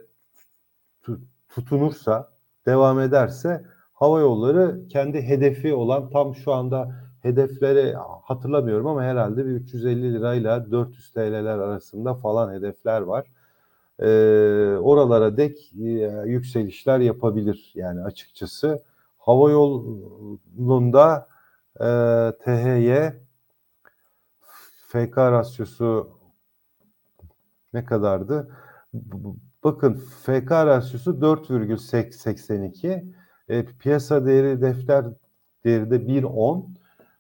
[1.02, 2.32] tu- tutunursa,
[2.66, 9.52] devam ederse Hava yolları kendi hedefi olan tam şu anda hedefleri hatırlamıyorum ama herhalde bir
[9.52, 13.26] 350 lirayla 400 TL'ler arasında falan hedefler var.
[14.00, 14.08] Ee,
[14.82, 18.84] oralara dek e, yükselişler yapabilir yani açıkçası.
[19.18, 21.28] Hava yolunda
[21.80, 21.88] e,
[22.44, 23.26] THY
[24.88, 26.20] FK rasyosu
[27.74, 28.58] ne kadardı?
[29.64, 33.06] Bakın FK rasyosu 4,82.
[33.50, 35.06] E, piyasa değeri defter
[35.66, 36.66] değeri de 1.10.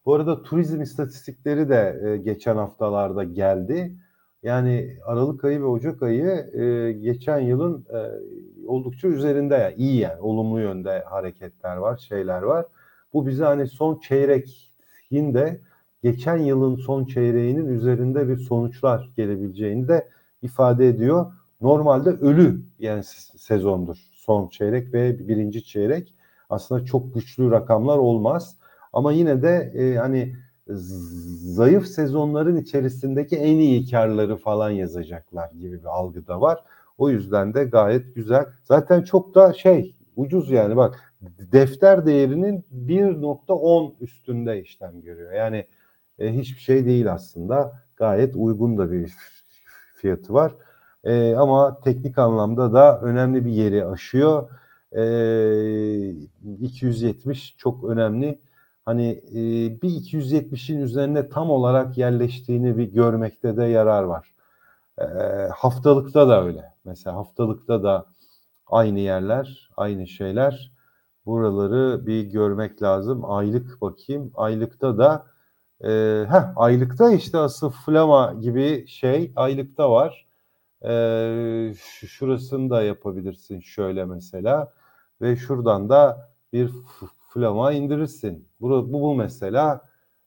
[0.06, 3.96] Bu arada turizm istatistikleri de e, geçen haftalarda geldi.
[4.44, 8.00] Yani Aralık ayı ve Ocak ayı e, geçen yılın e,
[8.68, 12.65] oldukça üzerinde yani iyi yani olumlu yönde hareketler var, şeyler var.
[13.15, 15.62] Bu bize hani son çeyrekin de
[16.04, 20.10] geçen yılın son çeyreğinin üzerinde bir sonuçlar gelebileceğini de
[20.41, 21.34] ifade ediyor.
[21.62, 23.04] Normalde ölü yani
[23.38, 26.13] sezondur son çeyrek ve birinci çeyrek.
[26.49, 28.58] Aslında çok güçlü rakamlar olmaz.
[28.93, 30.36] Ama yine de e, hani
[31.47, 36.63] zayıf sezonların içerisindeki en iyi karları falan yazacaklar gibi bir algı da var.
[36.97, 38.45] O yüzden de gayet güzel.
[38.63, 41.14] Zaten çok da şey ucuz yani bak
[41.51, 45.31] defter değerinin 1.10 üstünde işlem görüyor.
[45.31, 45.65] Yani
[46.19, 47.81] e, hiçbir şey değil aslında.
[47.95, 49.13] Gayet uygun da bir
[49.95, 50.55] fiyatı var.
[51.03, 54.49] E, ama teknik anlamda da önemli bir yeri aşıyor.
[54.91, 55.03] E,
[56.61, 58.39] 270 çok önemli.
[58.85, 59.35] Hani e,
[59.81, 64.31] bir 270'in üzerine tam olarak yerleştiğini bir görmekte de yarar var.
[65.01, 65.05] E,
[65.55, 66.73] haftalıkta da öyle.
[66.85, 68.05] Mesela haftalıkta da
[68.67, 70.74] aynı yerler, aynı şeyler.
[71.25, 73.21] Buraları bir görmek lazım.
[73.25, 74.31] Aylık bakayım.
[74.35, 75.25] Aylıkta da
[75.83, 75.89] e,
[76.29, 80.25] heh, aylıkta işte asıl flama gibi şey aylıkta var.
[80.85, 81.73] E,
[82.07, 84.73] şurasını da yapabilirsin şöyle mesela.
[85.21, 86.71] Ve şuradan da bir
[87.33, 88.47] flama indirirsin.
[88.61, 89.81] Bu, bu, bu mesela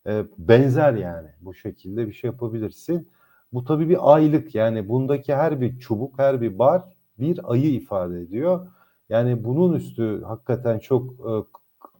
[0.06, 1.28] e, benzer yani.
[1.40, 3.08] Bu şekilde bir şey yapabilirsin.
[3.52, 6.82] Bu tabii bir aylık yani bundaki her bir çubuk, her bir bar
[7.18, 8.66] bir ayı ifade ediyor.
[9.08, 11.32] Yani bunun üstü hakikaten çok e,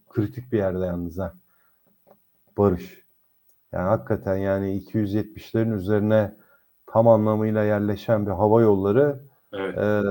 [0.09, 1.33] kritik bir yerde yalnız ha.
[2.59, 3.03] Barış.
[3.73, 6.35] Yani hakikaten yani 270'lerin üzerine
[6.87, 9.21] tam anlamıyla yerleşen bir hava yolları
[9.53, 9.79] evet.
[9.79, 10.03] e,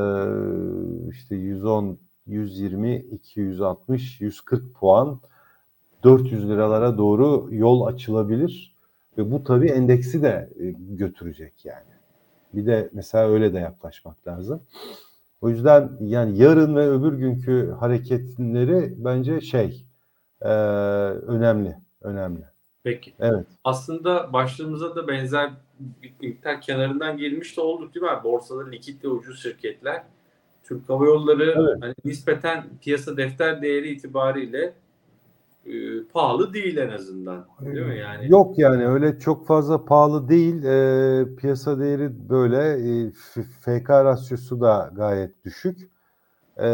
[1.11, 5.19] işte 110 120, 260, 140 puan
[6.03, 8.75] 400 liralara doğru yol açılabilir
[9.17, 11.97] ve bu tabii endeksi de e, götürecek yani.
[12.53, 14.61] Bir de mesela öyle de yaklaşmak lazım.
[15.41, 19.85] O yüzden yani yarın ve öbür günkü hareketleri bence şey
[20.41, 22.41] e, önemli, önemli.
[22.83, 23.13] Peki.
[23.19, 23.45] Evet.
[23.63, 25.51] Aslında başlığımıza da benzer
[26.21, 28.23] miktar kenarından gelmiş de olduk değil mi?
[28.23, 30.03] Borsada likit ve ucuz şirketler
[30.63, 31.77] Türk Hava Yolları evet.
[31.81, 34.73] hani nispeten piyasa defter değeri itibariyle
[35.67, 37.47] e, pahalı değil en azından.
[37.61, 38.31] Değil mi yani?
[38.31, 40.63] Yok yani öyle çok fazla pahalı değil.
[40.63, 42.57] E, piyasa değeri böyle.
[42.57, 43.11] E,
[43.61, 45.91] FK rasyosu da gayet düşük.
[46.61, 46.69] E,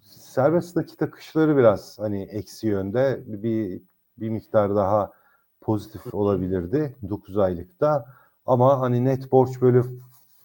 [0.00, 3.22] serbest nakit akışları biraz hani eksi yönde.
[3.26, 3.82] Bir
[4.18, 5.12] bir miktar daha
[5.60, 8.06] pozitif olabilirdi 9 aylıkta.
[8.46, 9.82] Ama hani net borç böyle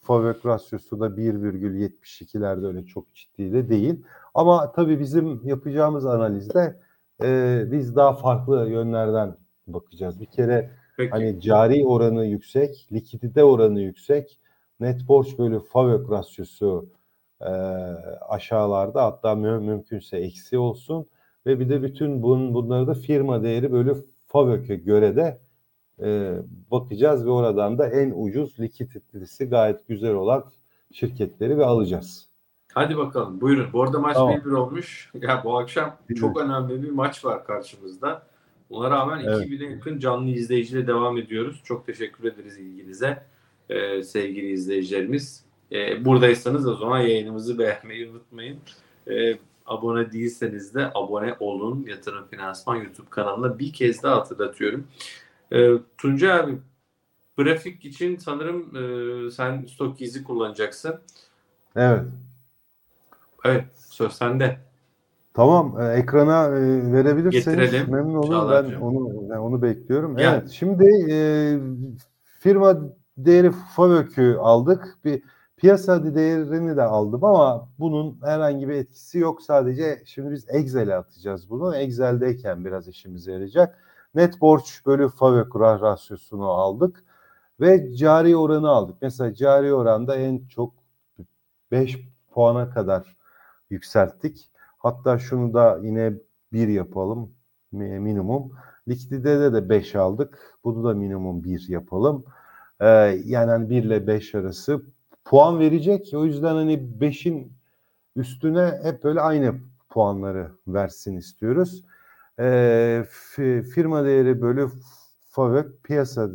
[0.02, 4.04] FAVÖK rasyosu da 1,72'lerde öyle çok ciddi de değil.
[4.34, 6.80] Ama tabii bizim yapacağımız analizde
[7.24, 9.36] e, biz daha farklı yönlerden
[9.68, 10.20] bakacağız.
[10.20, 11.12] Bir kere Peki.
[11.12, 14.40] hani cari oranı yüksek, likidite oranı yüksek,
[14.80, 16.90] net borç bölü FAVÖK rasyosu
[17.42, 17.52] e,
[18.30, 21.08] aşağılarda hatta mü mümkünse eksi olsun
[21.46, 23.96] ve bir de bütün bun, bunları da firma değeri bölü
[24.28, 25.42] FAVÖK'e göre de
[26.02, 26.34] e,
[26.72, 30.44] bakacağız ve oradan da en ucuz likiditesi gayet güzel olan
[30.92, 32.31] şirketleri ve alacağız.
[32.74, 33.74] Hadi bakalım buyurun.
[33.74, 34.36] Bu arada maç tamam.
[34.36, 35.12] 1-1 olmuş.
[35.22, 38.28] Ya bu akşam çok önemli bir maç var karşımızda.
[38.70, 39.48] Ona rağmen evet.
[39.48, 41.62] 2000'e yakın canlı izleyiciyle devam ediyoruz.
[41.64, 43.24] Çok teşekkür ederiz ilginize
[43.70, 45.46] ee, sevgili izleyicilerimiz.
[45.72, 48.60] Ee, buradaysanız o zaman yayınımızı beğenmeyi unutmayın.
[49.08, 51.86] Ee, abone değilseniz de abone olun.
[51.90, 54.88] Yatırım Finansman YouTube kanalına bir kez daha hatırlatıyorum.
[55.52, 56.58] E, Tuncay abi
[57.38, 61.00] grafik için sanırım e, sen stok izi kullanacaksın.
[61.76, 62.02] Evet.
[63.46, 64.58] Evet söz sende.
[65.34, 67.92] Tamam e, ekrana e, verebilirseniz Getirelim.
[67.92, 68.52] memnun olurum.
[68.52, 70.18] Ben onu ben onu bekliyorum.
[70.18, 70.38] Yani.
[70.38, 71.18] Evet şimdi e,
[72.40, 72.78] firma
[73.18, 74.98] değeri FAVÖK'ü aldık.
[75.06, 75.24] Bir
[75.58, 79.42] piyasa değerini de aldım ama bunun herhangi bir etkisi yok.
[79.42, 81.76] Sadece şimdi biz Excel'e atacağız bunu.
[81.76, 83.78] Excel'deyken biraz işimize yarayacak.
[84.16, 87.04] Net borç bölü FAVÖK rasyosunu aldık
[87.60, 88.96] ve cari oranı aldık.
[89.02, 90.74] Mesela cari oranda en çok
[91.72, 91.98] 5
[92.32, 93.21] puana kadar
[93.72, 94.50] yükselttik.
[94.78, 96.14] Hatta şunu da yine
[96.54, 97.32] bir yapalım
[97.72, 98.52] mi- minimum.
[98.88, 100.58] Likiditede de 5 aldık.
[100.64, 102.24] Bunu da minimum 1 yapalım.
[102.82, 102.86] Ee,
[103.26, 104.82] yani hani 1 ile 5 arası
[105.26, 106.12] puan verecek.
[106.14, 107.54] O yüzden hani 5'in
[108.16, 109.56] üstüne hep böyle aynı
[109.90, 111.86] puanları versin istiyoruz.
[112.40, 114.70] Ee, fi- firma değeri bölü
[115.30, 116.30] FAVÖK piyasa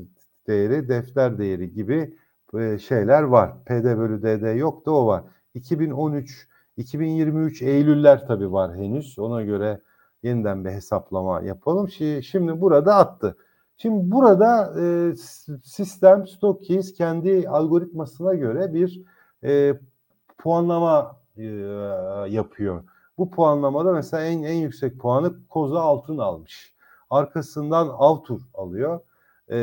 [0.47, 2.17] değeri, defter değeri gibi
[2.59, 3.65] e, şeyler var.
[3.65, 5.25] PD bölü DD yok da o var.
[5.55, 9.19] 2013 2023 Eylüller tabii var henüz.
[9.19, 9.81] Ona göre
[10.23, 11.87] yeniden bir hesaplama yapalım.
[11.87, 13.37] Şi- Şimdi burada attı.
[13.77, 15.13] Şimdi burada e,
[15.65, 19.03] sistem Stockkeys kendi algoritmasına göre bir
[19.45, 19.81] e,
[20.39, 21.45] puanlama e,
[22.29, 22.85] yapıyor.
[23.19, 26.75] Bu puanlamada mesela en en yüksek puanı Koza Altın almış.
[27.11, 29.01] Arkasından Avtur alıyor.
[29.51, 29.57] E,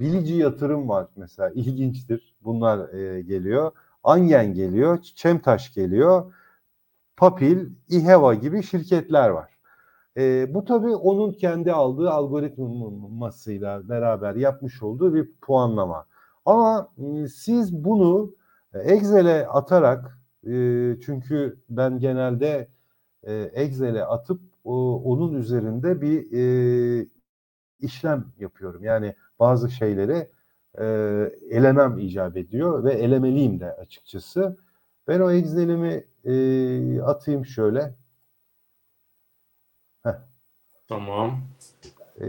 [0.00, 2.34] Bilici Yatırım var mesela ilginçtir.
[2.44, 3.72] Bunlar e, geliyor.
[4.04, 6.34] Angen geliyor, Çemtaş geliyor,
[7.16, 9.50] Papil, İHEVA gibi şirketler var.
[10.16, 16.06] E, bu tabii onun kendi aldığı algoritmasıyla beraber yapmış olduğu bir puanlama.
[16.44, 18.34] Ama e, siz bunu
[18.74, 20.50] Excel'e atarak e,
[21.04, 22.68] çünkü ben genelde
[23.22, 27.06] e, Excel'e atıp o, onun üzerinde bir e,
[27.80, 28.84] işlem yapıyorum.
[28.84, 30.28] Yani bazı şeyleri
[30.78, 30.84] e,
[31.50, 34.56] elemem icap ediyor ve elemeliyim de açıkçası.
[35.08, 37.94] Ben o Excel'imi e, atayım şöyle.
[40.88, 41.40] Tamam.
[42.20, 42.26] E,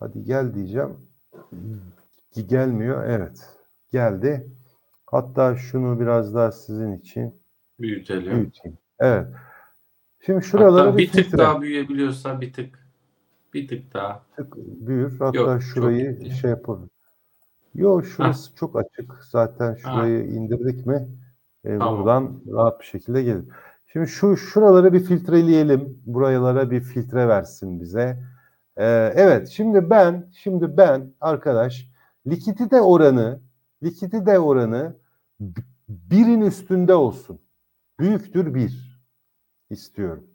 [0.00, 0.96] hadi gel diyeceğim.
[2.48, 3.04] Gelmiyor.
[3.06, 3.48] Evet.
[3.92, 4.46] Geldi.
[5.06, 7.34] Hatta şunu biraz daha sizin için
[7.80, 8.34] Büyütelim.
[8.34, 8.78] büyüteyim.
[8.98, 9.26] Evet.
[10.26, 12.87] Şimdi şuralara Hatta bir, bir tık filtre daha büyüyebiliyorsa bir tık.
[13.54, 14.22] Bir tık daha.
[14.36, 15.18] tık büyür.
[15.18, 16.90] Hatta Yok, şurayı şey yapalım.
[17.74, 19.24] Yo şurası çok açık.
[19.30, 21.08] Zaten şurayı indirdik mi
[21.64, 21.98] e, Tamam.
[21.98, 23.44] buradan rahat bir şekilde gelir.
[23.86, 26.02] Şimdi şu şuraları bir filtreleyelim.
[26.06, 28.18] Buralara bir filtre versin bize.
[28.76, 31.88] Ee, evet şimdi ben şimdi ben arkadaş
[32.26, 33.40] likidite oranı
[33.82, 34.96] likidite oranı
[35.88, 37.40] birin üstünde olsun.
[37.98, 39.00] Büyüktür bir
[39.70, 40.26] istiyorum.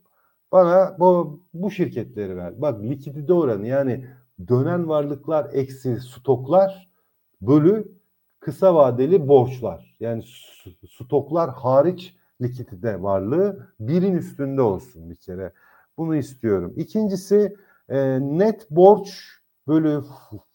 [0.54, 2.62] Bana bu bu şirketleri ver.
[2.62, 4.06] Bak likidite oranı yani
[4.48, 6.90] dönen varlıklar eksi stoklar
[7.42, 7.92] bölü
[8.40, 9.96] kısa vadeli borçlar.
[10.00, 10.24] Yani
[10.90, 15.54] stoklar hariç likidite varlığı birin üstünde olsun bir kere.
[15.98, 16.74] Bunu istiyorum.
[16.78, 17.56] İkincisi
[17.90, 19.10] e, net borç
[19.68, 20.04] bölü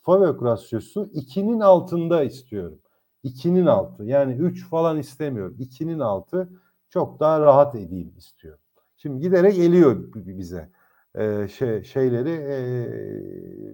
[0.02, 2.78] FAVÖK rasyosu 2'nin altında istiyorum.
[3.24, 4.04] 2'nin altı.
[4.04, 5.56] Yani 3 falan istemiyorum.
[5.60, 6.48] 2'nin altı
[6.90, 8.60] çok daha rahat edeyim istiyorum.
[8.98, 10.70] Şimdi giderek eliyor bize.
[11.14, 12.60] E, şey, şeyleri e,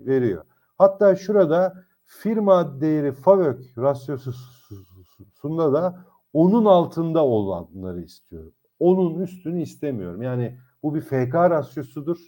[0.06, 0.44] veriyor.
[0.78, 8.52] Hatta şurada firma değeri FAVÖK rasyosunda da onun altında olanları istiyorum.
[8.78, 10.22] Onun üstünü istemiyorum.
[10.22, 12.18] Yani bu bir FK rasyosudur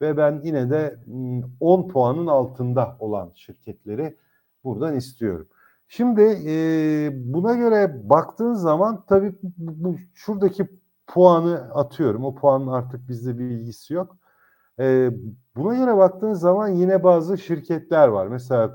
[0.00, 4.16] ve ben yine de mm, 10 puanın altında olan şirketleri
[4.64, 5.48] buradan istiyorum.
[5.88, 10.68] Şimdi e, buna göre baktığın zaman tabii bu, bu- şuradaki
[11.06, 12.24] puanı atıyorum.
[12.24, 14.16] O puanın artık bizde bir ilgisi yok.
[14.80, 15.10] E,
[15.56, 18.26] buna göre baktığın zaman yine bazı şirketler var.
[18.26, 18.74] Mesela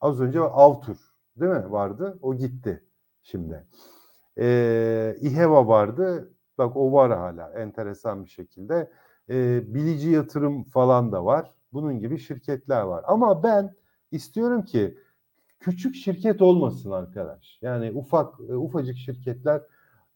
[0.00, 0.96] az önce Avtur
[1.36, 2.18] değil mi vardı?
[2.22, 2.82] O gitti
[3.22, 3.66] şimdi.
[4.38, 6.30] E, İHEVA vardı.
[6.58, 8.90] Bak o var hala enteresan bir şekilde.
[9.30, 11.54] E, bilici yatırım falan da var.
[11.72, 13.04] Bunun gibi şirketler var.
[13.06, 13.74] Ama ben
[14.10, 14.98] istiyorum ki
[15.60, 17.58] küçük şirket olmasın arkadaş.
[17.62, 19.62] Yani ufak e, ufacık şirketler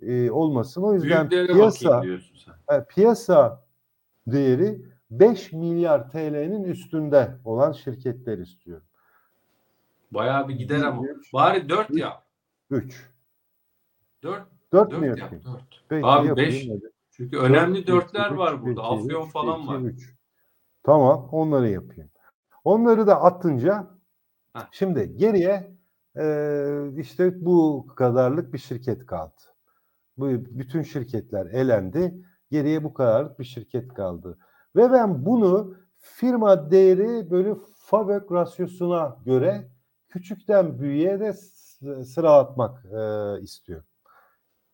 [0.03, 0.82] e, olmasın.
[0.82, 2.05] O yüzden Büyüklere piyasa
[2.72, 3.64] e, piyasa
[4.26, 8.86] değeri 5 milyar TL'nin üstünde olan şirketler istiyorum.
[10.11, 11.03] Bayağı bir gider ama.
[11.34, 12.01] Bari 4 Üç.
[12.01, 12.22] yap.
[12.70, 13.11] 3.
[14.22, 14.42] 4
[14.72, 15.44] 4 mü 4 yap yapayım?
[15.44, 15.62] 4.
[15.88, 16.68] Peki, Abi yapayım 5.
[16.68, 16.92] hadi.
[17.11, 18.80] Çünkü önemli Dört, dörtler iki, var üç, burada.
[18.80, 19.78] iki, Afyon üç, falan iki, var.
[19.78, 20.14] üç.
[20.82, 22.11] Tamam onları yapayım.
[22.64, 23.86] Onları da atınca
[24.53, 24.61] Heh.
[24.70, 25.70] şimdi geriye
[26.16, 26.24] e,
[26.96, 29.40] işte bu kadarlık bir şirket kaldı.
[30.18, 32.22] Bu bütün şirketler elendi.
[32.50, 34.38] Geriye bu kadarlık bir şirket kaldı.
[34.76, 39.68] Ve ben bunu firma değeri bölü FAVÖK rasyosuna göre
[40.08, 41.32] küçükten büyüğe de
[42.04, 43.86] sıralatmak e, istiyorum.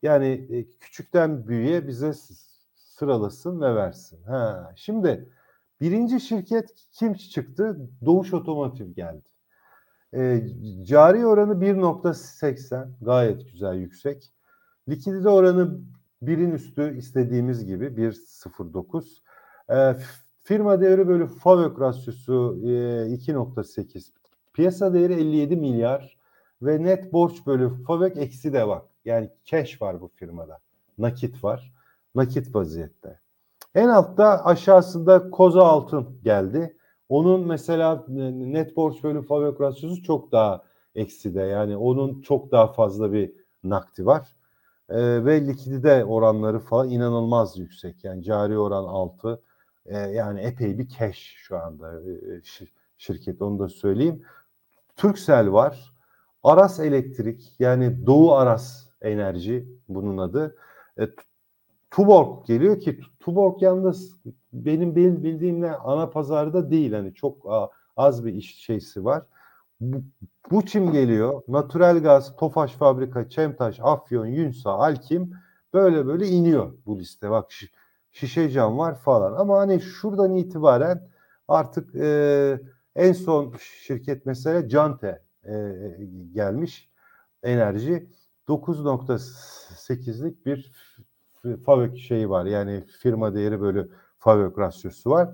[0.02, 2.12] Yani e, küçükten büyüğe bize
[2.74, 4.22] sıralasın ve versin.
[4.22, 5.32] Ha, şimdi
[5.80, 7.90] birinci şirket kim çıktı?
[8.04, 9.28] Doğuş Otomotiv geldi.
[10.14, 10.42] E,
[10.84, 14.33] cari oranı 1.80 gayet güzel yüksek.
[14.88, 15.80] Likidite oranı
[16.22, 19.22] birin üstü istediğimiz gibi 1.09.
[19.68, 20.04] E, f-
[20.42, 24.12] firma değeri bölü FAVÖK rasyosu e, 2.8.
[24.52, 26.18] Piyasa değeri 57 milyar
[26.62, 28.82] ve net borç bölü FAVÖK eksi de var.
[29.04, 30.58] Yani cash var bu firmada.
[30.98, 31.72] nakit var.
[32.14, 33.20] Nakit vaziyette.
[33.74, 36.76] En altta aşağısında koza altın geldi.
[37.08, 40.62] Onun mesela net borç bölü fabrik rasyosu çok daha
[40.94, 41.40] ekside.
[41.40, 43.32] Yani onun çok daha fazla bir
[43.64, 44.36] nakdi var.
[44.88, 48.04] Ee, ve likidite oranları falan inanılmaz yüksek.
[48.04, 49.42] Yani cari oran 6.
[49.86, 52.40] Ee, yani epey bir cash şu anda e,
[52.98, 54.22] şirket onu da söyleyeyim.
[54.96, 55.94] Turkcell var.
[56.42, 60.56] Aras Elektrik yani Doğu Aras Enerji bunun adı.
[60.98, 61.08] E,
[61.90, 64.16] Tuborg geliyor ki Tuborg yalnız
[64.52, 67.46] benim bildiğimle ana pazarda değil hani çok
[67.96, 69.22] az bir iş şeysi var.
[69.92, 70.02] Bu,
[70.50, 71.42] bu çim geliyor.
[71.48, 75.32] Natural gaz, Tofaş Fabrika, Çemtaş, Afyon, Yunsa, Alkim
[75.74, 77.30] böyle böyle iniyor bu liste.
[77.30, 77.50] Bak
[78.10, 79.32] şişe cam var falan.
[79.32, 81.08] Ama hani şuradan itibaren
[81.48, 82.60] artık e,
[82.96, 85.74] en son şirket mesela Cante e,
[86.32, 86.90] gelmiş
[87.42, 88.08] enerji
[88.48, 90.72] 9.8'lik bir
[91.64, 92.46] FAVÖK şeyi var.
[92.46, 93.86] Yani firma değeri böyle
[94.18, 95.30] FAVÖK rasyosu var.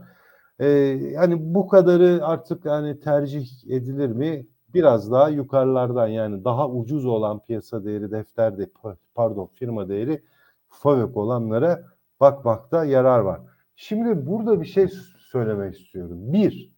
[0.61, 0.69] Ee,
[1.13, 4.47] yani bu kadarı artık yani tercih edilir mi?
[4.75, 8.71] Biraz daha yukarılardan yani daha ucuz olan piyasa değeri defterde
[9.15, 10.23] pardon firma değeri
[10.69, 11.85] FAVÖK olanlara
[12.21, 13.41] bakmakta yarar var.
[13.77, 14.89] Şimdi burada bir şey
[15.19, 16.33] söylemek istiyorum.
[16.33, 16.73] Bir,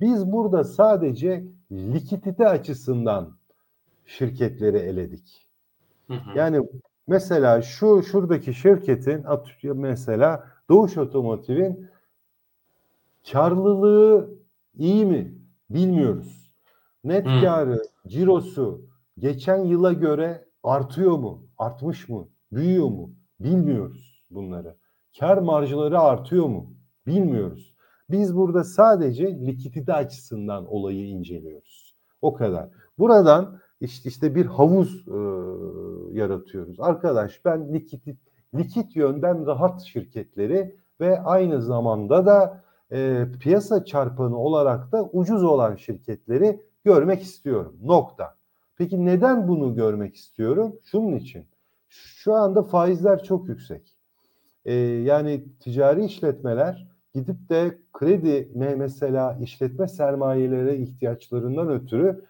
[0.00, 3.36] biz burada sadece likidite açısından
[4.06, 5.46] şirketleri eledik.
[6.06, 6.38] Hı hı.
[6.38, 6.68] Yani
[7.06, 9.24] mesela şu şuradaki şirketin
[9.74, 11.91] mesela Doğuş Otomotiv'in
[13.32, 14.30] karlılığı
[14.74, 15.38] iyi mi?
[15.70, 16.52] Bilmiyoruz.
[17.04, 17.40] Net hı.
[17.40, 18.86] karı, cirosu
[19.18, 21.46] geçen yıla göre artıyor mu?
[21.58, 22.28] Artmış mı?
[22.52, 23.10] Büyüyor mu?
[23.40, 24.76] Bilmiyoruz bunları.
[25.18, 26.74] Kar marjları artıyor mu?
[27.06, 27.74] Bilmiyoruz.
[28.10, 31.96] Biz burada sadece likidite açısından olayı inceliyoruz.
[32.22, 32.68] O kadar.
[32.98, 35.18] Buradan işte, işte bir havuz e,
[36.18, 36.80] yaratıyoruz.
[36.80, 38.02] Arkadaş ben likit,
[38.54, 45.76] likit yönden rahat şirketleri ve aynı zamanda da e, piyasa çarpanı olarak da ucuz olan
[45.76, 47.76] şirketleri görmek istiyorum.
[47.84, 48.34] Nokta.
[48.76, 50.76] Peki neden bunu görmek istiyorum?
[50.84, 51.46] Şunun için.
[51.88, 53.96] Şu anda faizler çok yüksek.
[54.64, 62.24] E, yani ticari işletmeler gidip de kredi mesela işletme sermayeleri ihtiyaçlarından ötürü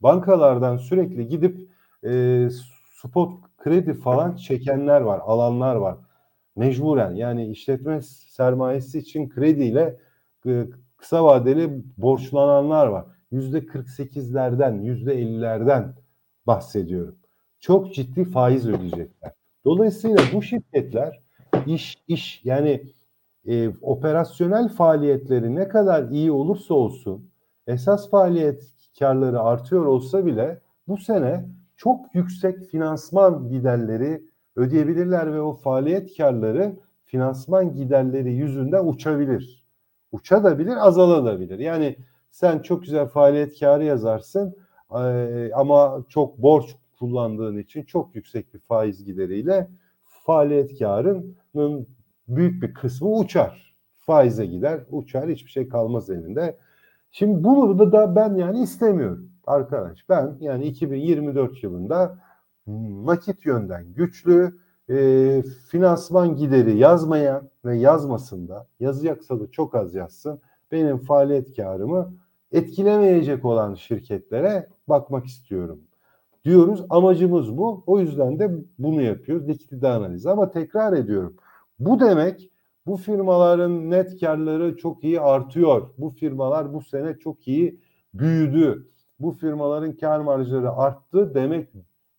[0.00, 1.70] bankalardan sürekli gidip
[2.04, 2.48] e,
[2.90, 5.96] spot kredi falan çekenler var, alanlar var.
[6.60, 9.96] Mecburen yani işletme sermayesi için krediyle
[10.46, 13.04] e, kısa vadeli borçlananlar var.
[13.30, 15.92] Yüzde 48'lerden, yüzde 50'lerden
[16.46, 17.16] bahsediyorum.
[17.60, 19.32] Çok ciddi faiz ödeyecekler.
[19.64, 21.20] Dolayısıyla bu şirketler
[21.66, 22.82] iş iş yani
[23.46, 27.30] e, operasyonel faaliyetleri ne kadar iyi olursa olsun
[27.66, 28.64] esas faaliyet
[28.98, 31.44] karları artıyor olsa bile bu sene
[31.76, 34.29] çok yüksek finansman giderleri
[34.60, 39.64] ödeyebilirler ve o faaliyet karları finansman giderleri yüzünden uçabilir.
[40.12, 41.58] Uçabilir, azalabilir.
[41.58, 41.96] Yani
[42.30, 44.56] sen çok güzel faaliyet karı yazarsın
[45.54, 49.68] ama çok borç kullandığın için çok yüksek bir faiz gideriyle
[50.02, 51.86] faaliyet karının
[52.28, 53.74] büyük bir kısmı uçar.
[53.96, 56.56] Faize gider, uçar, hiçbir şey kalmaz elinde.
[57.10, 60.08] Şimdi bunu da, da ben yani istemiyorum arkadaş.
[60.08, 62.18] Ben yani 2024 yılında
[63.06, 64.58] nakit yönden güçlü,
[64.90, 70.40] e, finansman gideri yazmayan ve yazmasında yazacaksa da çok az yazsın.
[70.72, 72.14] Benim faaliyet karımı
[72.52, 75.80] etkilemeyecek olan şirketlere bakmak istiyorum
[76.44, 76.84] diyoruz.
[76.90, 77.82] Amacımız bu.
[77.86, 79.48] O yüzden de bunu yapıyoruz.
[79.48, 80.30] Likidite analizi.
[80.30, 81.36] Ama tekrar ediyorum.
[81.78, 82.50] Bu demek
[82.86, 85.90] bu firmaların net karları çok iyi artıyor.
[85.98, 87.80] Bu firmalar bu sene çok iyi
[88.14, 88.88] büyüdü.
[89.20, 91.68] Bu firmaların kar marjları arttı demek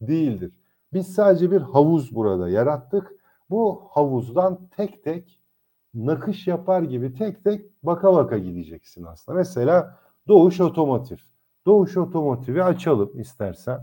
[0.01, 0.51] değildir.
[0.93, 3.11] Biz sadece bir havuz burada yarattık.
[3.49, 5.39] Bu havuzdan tek tek
[5.93, 9.37] nakış yapar gibi tek tek baka baka gideceksin aslında.
[9.37, 9.97] Mesela
[10.27, 11.17] Doğuş Otomotiv.
[11.65, 13.81] Doğuş Otomotiv'i açalım istersen.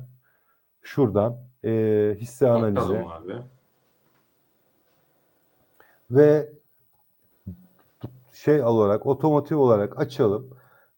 [0.83, 3.05] Şuradan e, hisse analizi.
[6.11, 6.53] Ve
[8.33, 10.51] şey olarak, otomotiv olarak açalım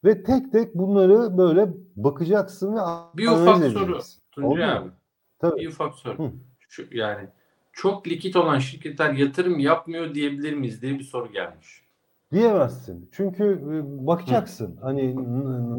[0.03, 2.79] ve tek tek bunları böyle bakacaksın ve
[3.17, 3.99] bir ufak soru
[4.31, 4.89] Tuncay abi.
[5.41, 5.59] Tabii.
[5.59, 6.19] Bir ufak soru.
[6.19, 6.31] Hı.
[6.69, 7.27] Şu yani
[7.73, 11.81] çok likit olan şirketler yatırım yapmıyor diyebilir miyiz diye bir soru gelmiş.
[12.31, 13.09] Diyemezsin.
[13.11, 14.77] Çünkü e, bakacaksın.
[14.77, 14.81] Hı.
[14.81, 15.15] Hani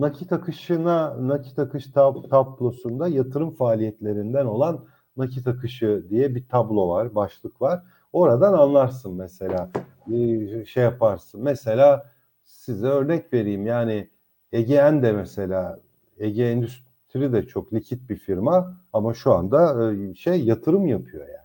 [0.01, 4.85] nakit akışına, nakit akış tab tablosunda yatırım faaliyetlerinden olan
[5.17, 7.83] nakit akışı diye bir tablo var, başlık var.
[8.13, 9.71] Oradan anlarsın mesela.
[10.07, 11.43] Bir şey yaparsın.
[11.43, 12.11] Mesela
[12.45, 13.67] size örnek vereyim.
[13.67, 14.11] Yani
[14.53, 15.81] Ege'en de mesela
[16.19, 21.43] Ege Endüstri de çok likit bir firma ama şu anda e, şey yatırım yapıyor yani.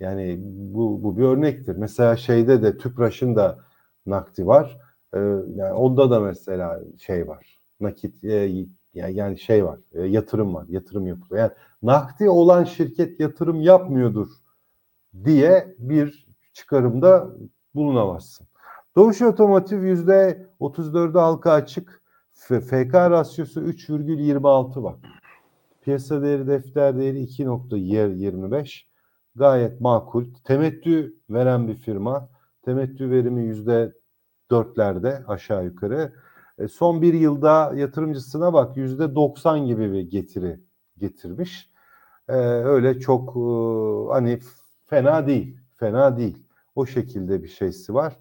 [0.00, 1.76] Yani bu, bu bir örnektir.
[1.76, 3.58] Mesela şeyde de Tüpraş'ın da
[4.06, 4.78] nakdi var.
[5.14, 5.18] Ee,
[5.54, 7.58] yani onda da mesela şey var.
[7.80, 9.78] Nakit e, yani şey var.
[9.92, 10.66] E, yatırım var.
[10.68, 11.42] Yatırım yapılıyor.
[11.42, 14.28] Yani nakdi olan şirket yatırım yapmıyordur
[15.24, 17.30] diye bir çıkarımda
[17.74, 18.46] bulunamazsın.
[18.96, 22.02] Doğuş Otomotiv yüzde 34'ü halka açık.
[22.36, 24.98] FK rasyosu 3,26 bak.
[25.82, 28.82] Piyasa değeri defter değeri 2.25.
[29.34, 30.24] Gayet makul.
[30.44, 32.28] Temettü veren bir firma.
[32.62, 33.92] Temettü verimi yüzde
[34.50, 36.12] dörtlerde aşağı yukarı.
[36.58, 40.60] E, son bir yılda yatırımcısına bak yüzde 90 gibi bir getiri
[40.98, 41.70] getirmiş.
[42.28, 43.40] E, öyle çok e,
[44.12, 44.40] hani
[44.86, 45.58] fena değil.
[45.74, 46.38] Fena değil.
[46.74, 48.16] O şekilde bir şeysi var.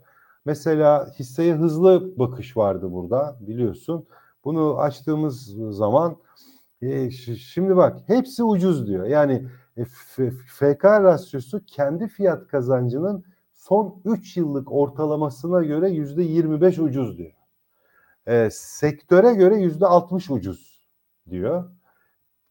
[0.46, 4.06] Mesela hisseye hızlı bakış vardı burada biliyorsun.
[4.44, 6.18] Bunu açtığımız zaman
[6.82, 9.06] e, şimdi bak hepsi ucuz diyor.
[9.06, 9.86] Yani e,
[10.48, 17.32] FK rasyosu kendi fiyat kazancının son 3 yıllık ortalamasına göre yüzde 25 ucuz diyor.
[18.28, 20.88] E, sektöre göre yüzde 60 ucuz
[21.30, 21.72] diyor.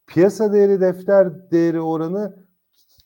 [0.07, 2.45] Piyasa değeri defter değeri oranı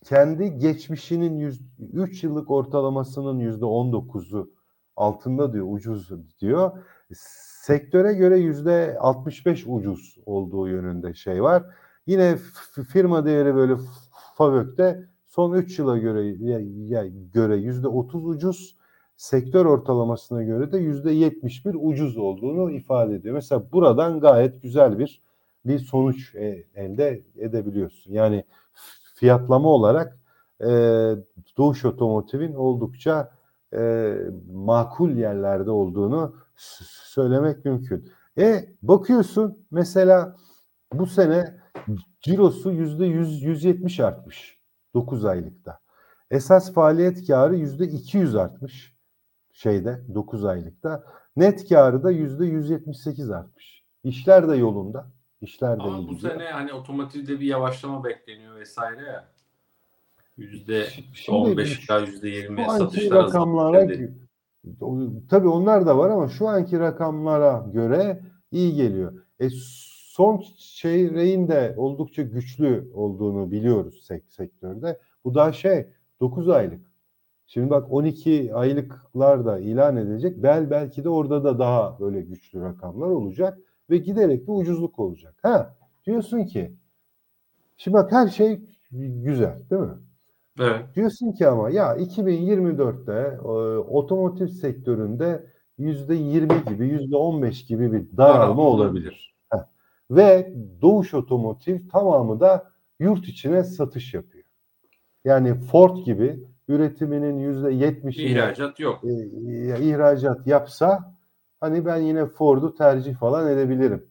[0.05, 1.59] kendi geçmişinin
[1.93, 4.57] 3 yıllık ortalamasının yüzde 19'u
[4.99, 6.70] altında diyor ucuz diyor.
[7.14, 11.62] Sektöre göre yüzde 65 ucuz olduğu yönünde şey var.
[12.07, 12.36] Yine
[12.88, 13.76] firma değeri böyle
[14.34, 18.76] FAVÖK'te son 3 yıla göre ya, ya, göre yüzde 30 ucuz,
[19.16, 23.34] sektör ortalamasına göre de yüzde 71 ucuz olduğunu ifade ediyor.
[23.34, 25.22] Mesela buradan gayet güzel bir
[25.64, 28.12] bir sonuç e, elde edebiliyorsun.
[28.12, 28.44] Yani
[29.14, 30.18] fiyatlama olarak
[30.61, 30.68] e,
[31.57, 33.38] Doğuş Otomotiv'in oldukça
[33.74, 34.14] e,
[34.52, 38.10] makul yerlerde olduğunu söylemek mümkün.
[38.38, 40.36] E bakıyorsun mesela
[40.92, 41.58] bu sene
[42.20, 44.58] cirosu yüzde 100, 170 artmış
[44.94, 45.78] 9 aylıkta.
[46.30, 48.96] Esas faaliyet karı yüzde 200 artmış
[49.52, 51.04] şeyde 9 aylıkta.
[51.36, 53.84] Net karı da yüzde 178 artmış.
[54.04, 55.10] İşler de yolunda.
[55.40, 56.32] İşler de Ama bu gidiyor.
[56.32, 59.28] sene hani otomotivde bir yavaşlama bekleniyor vesaire ya.
[60.39, 64.12] Yüzde Şimdi 15 ila yüzde şu 20 anki satışlar rakamlara azaldı.
[65.30, 68.20] tabii onlar da var ama şu anki rakamlara göre
[68.51, 69.12] iyi geliyor.
[69.41, 69.49] E,
[70.18, 74.99] son çeyreğin de oldukça güçlü olduğunu biliyoruz sek sektörde.
[75.24, 75.86] Bu daha şey
[76.20, 76.89] 9 aylık.
[77.47, 80.43] Şimdi bak 12 aylıklar da ilan edilecek.
[80.43, 83.59] Bel belki de orada da daha böyle güçlü rakamlar olacak
[83.91, 85.34] ve giderek bir ucuzluk olacak.
[85.43, 85.76] Ha
[86.07, 86.72] diyorsun ki
[87.76, 88.61] şimdi bak her şey
[88.91, 90.07] güzel değil mi?
[90.59, 90.94] Evet.
[90.96, 93.48] Diyorsun ki ama ya 2024'te e,
[93.78, 95.46] otomotiv sektöründe
[95.78, 99.34] yüzde 20 gibi yüzde 15 gibi bir daralma olabilir.
[99.52, 99.59] Heh.
[100.11, 104.44] Ve Doğuş Otomotiv tamamı da yurt içine satış yapıyor.
[105.24, 109.04] Yani Ford gibi üretiminin yüzde 70'ini İhracat yok.
[109.04, 109.11] e,
[109.80, 111.14] ihracat yapsa
[111.61, 114.06] hani ben yine Ford'u tercih falan edebilirim.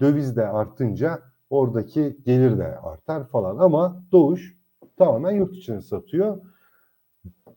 [0.00, 1.18] Döviz de artınca
[1.50, 4.57] oradaki gelir de artar falan ama Doğuş
[4.98, 6.40] tamamen yurt içine satıyor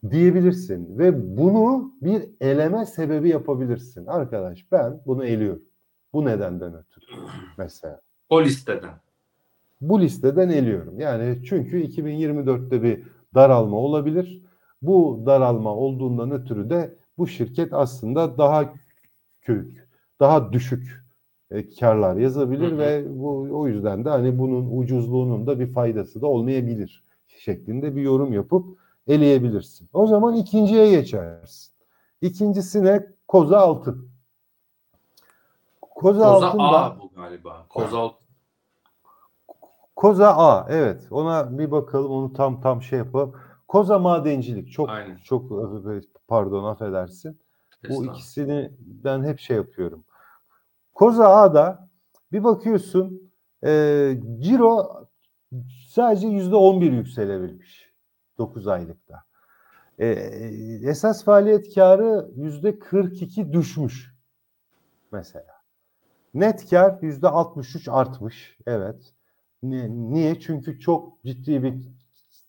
[0.10, 4.06] diyebilirsin ve bunu bir eleme sebebi yapabilirsin.
[4.06, 5.64] Arkadaş ben bunu eliyorum.
[6.14, 7.06] Bu nedenden ötürü
[7.58, 8.02] mesela.
[8.30, 8.94] O listeden.
[9.82, 11.00] Bu listeden eliyorum.
[11.00, 13.04] Yani çünkü 2024'te bir
[13.36, 14.42] daralma olabilir.
[14.82, 18.74] Bu daralma olduğundan ötürü de bu şirket aslında daha
[19.42, 19.88] kök,
[20.20, 21.04] daha düşük
[21.52, 22.78] e, karlar yazabilir Hı hı.
[22.78, 27.04] ve bu o yüzden de hani bunun ucuzluğunun da bir faydası da olmayabilir
[27.46, 28.66] şeklinde bir yorum yapıp
[29.08, 29.90] eleyebilirsin.
[29.94, 31.74] O zaman ikinciye geçersin.
[32.22, 33.08] İkincisi ne?
[33.28, 34.10] Koza altın.
[35.82, 37.66] Koza, Koza altın da A bu galiba.
[37.70, 38.16] Koza alt-
[39.96, 43.36] Koza A evet ona bir bakalım onu tam tam şey yapalım.
[43.68, 45.18] Koza madencilik çok Aynen.
[45.18, 45.52] çok
[46.28, 47.40] pardon affedersin.
[47.90, 50.04] Bu ikisini ben hep şey yapıyorum.
[50.94, 51.90] Koza A'da
[52.32, 53.32] bir bakıyorsun
[53.64, 53.70] e,
[54.40, 54.88] ciro
[55.88, 57.92] sadece yüzde on bir yükselebilmiş
[58.38, 59.24] 9 aylıkta.
[60.00, 60.08] E,
[60.84, 64.16] esas faaliyet karı yüzde 42 düşmüş
[65.12, 65.62] mesela.
[66.34, 68.58] Net kar yüzde 63 artmış.
[68.66, 69.14] Evet.
[69.64, 70.40] Niye?
[70.40, 71.74] Çünkü çok ciddi bir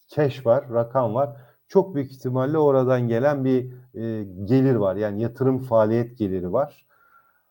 [0.08, 1.36] keş var, rakam var.
[1.68, 4.96] Çok büyük ihtimalle oradan gelen bir e, gelir var.
[4.96, 6.86] Yani yatırım faaliyet geliri var.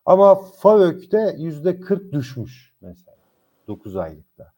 [0.06, 3.16] Ama FAVÖK'te yüzde 40 düşmüş mesela
[3.68, 4.52] 9 aylıkta.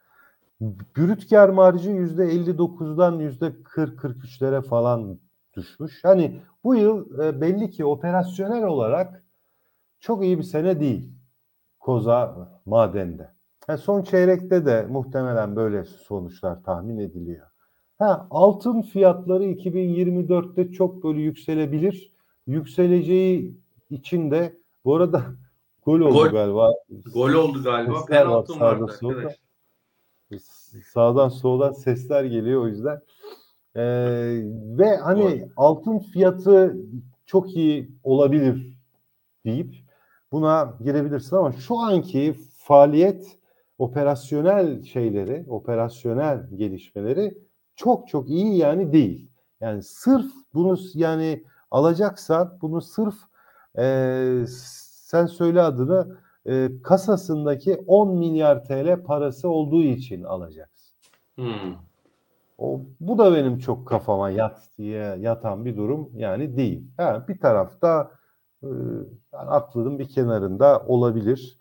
[0.97, 5.19] Brüt kar marjı yüzde 59'dan yüzde 40-43'lere falan
[5.57, 6.05] düşmüş.
[6.05, 9.25] Hani bu yıl e, belli ki operasyonel olarak
[10.01, 11.13] çok iyi bir sene değil.
[11.81, 13.31] Koza madende.
[13.69, 17.47] Yani son çeyrekte de muhtemelen böyle sonuçlar tahmin ediliyor.
[17.99, 22.15] Ha, altın fiyatları 2024'te çok böyle yükselebilir.
[22.47, 23.61] Yükseleceği
[23.91, 25.23] için de bu arada
[25.85, 26.29] gol oldu Gol.
[26.29, 26.73] galiba.
[27.15, 28.05] Gol oldu galiba.
[28.05, 29.35] Penaltı vardı solda.
[30.93, 33.01] Sağdan soldan sesler geliyor o yüzden.
[33.77, 33.83] Ee,
[34.79, 35.49] ve hani Gol.
[35.57, 36.77] altın fiyatı
[37.27, 38.79] çok iyi olabilir
[39.45, 39.75] deyip
[40.33, 43.39] buna girebilirsin ama şu anki faaliyet
[43.79, 47.39] operasyonel şeyleri, operasyonel gelişmeleri
[47.77, 49.31] çok çok iyi yani değil.
[49.61, 53.15] Yani sırf bunu yani alacaksan bunu sırf
[53.79, 54.45] eee,
[55.09, 56.17] sen söyle adını
[56.47, 60.95] eee, kasasındaki 10 milyar TL parası olduğu için alacaksın.
[61.35, 61.75] Hmm.
[62.59, 66.83] O, bu da benim çok kafama yat diye yatan bir durum yani değil.
[66.97, 68.11] Ha, bir tarafta
[68.63, 68.67] e,
[69.33, 71.57] yani aklının bir kenarında olabilir.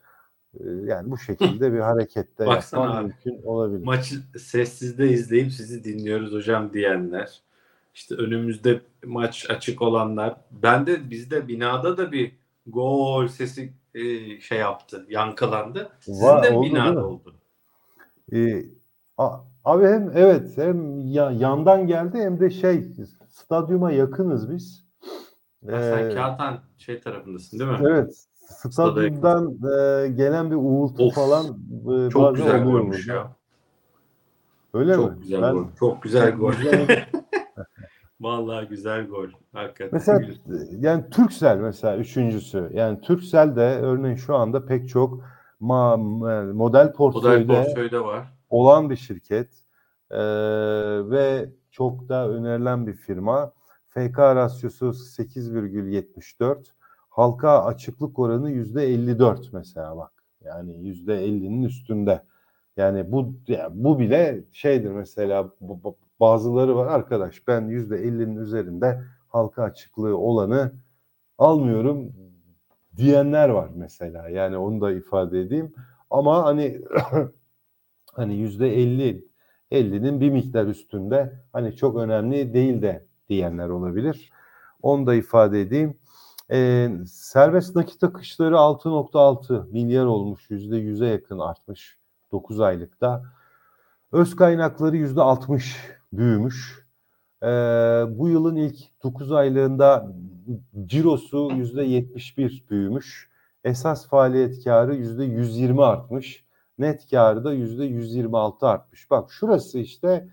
[0.60, 3.04] E, yani bu şekilde bir harekette yapman abi.
[3.04, 3.86] mümkün olabilir.
[3.86, 7.42] Maçı sessizde izleyip sizi dinliyoruz hocam diyenler.
[7.94, 10.36] İşte önümüzde maç açık olanlar.
[10.52, 12.32] Ben de bizde binada da bir
[12.68, 15.90] gol sesi e, şey yaptı, yankılandı.
[16.00, 17.36] Sizin Va- de oldu binada oldu.
[18.34, 18.66] E,
[19.18, 22.84] a- abi hem evet hem ya, yandan geldi hem de şey
[23.30, 24.86] stadyuma yakınız biz.
[25.70, 27.78] Ha, sen E, Kağıthan şey tarafındasın değil mi?
[27.82, 28.26] Evet.
[28.34, 33.20] Stadyumdan e, gelen bir uğultu Of, falan e, Çok güzel oluyor golmüş burada.
[33.20, 33.32] ya.
[34.74, 35.18] Öyle Çok mi?
[35.22, 35.66] güzel Ben- gol.
[35.80, 36.52] Çok güzel gol.
[36.54, 37.03] güzel.
[38.24, 39.28] Vallahi güzel gol.
[39.54, 39.90] Hakikaten.
[39.92, 40.22] Mesela
[40.80, 42.70] yani Turkcell mesela üçüncüsü.
[42.74, 45.24] Yani Turkcell de örneğin şu anda pek çok
[45.62, 48.34] ma- m- model Model portföyde portföyde var.
[48.50, 49.50] olan bir şirket
[50.12, 50.18] Ee,
[51.10, 53.52] ve çok da önerilen bir firma.
[53.88, 56.58] FK rasyosu 8,74.
[57.10, 60.12] Halka açıklık oranı %54 mesela bak.
[60.44, 62.22] Yani %50'nin üstünde.
[62.78, 69.04] Yani bu yani bu bile şeydir mesela bu- bu- bazıları var arkadaş ben %50'nin üzerinde
[69.28, 70.72] halka açıklığı olanı
[71.38, 72.14] almıyorum
[72.98, 74.30] diyenler var mesela.
[74.30, 75.74] Yani onu da ifade edeyim.
[76.10, 76.82] Ama hani
[78.14, 79.28] hani yüzde 50
[79.72, 84.32] 50'nin bir miktar üstünde hani çok önemli değil de diyenler olabilir.
[84.82, 85.98] Onu da ifade edeyim.
[86.52, 90.50] Ee, serbest nakit akışları 6.6 milyar olmuş.
[90.50, 91.98] Yüzde yüze yakın artmış
[92.32, 93.24] 9 aylıkta.
[94.12, 95.78] Öz kaynakları yüzde 60
[96.18, 96.88] büyümüş.
[97.44, 97.48] Ee,
[98.10, 100.14] bu yılın ilk 9 aylığında
[100.86, 103.30] cirosu yüzde 71 büyümüş.
[103.64, 106.46] Esas faaliyet karı yüzde 120 artmış.
[106.78, 109.12] Net karı da yüzde 126 artmış.
[109.12, 110.28] Bak şurası işte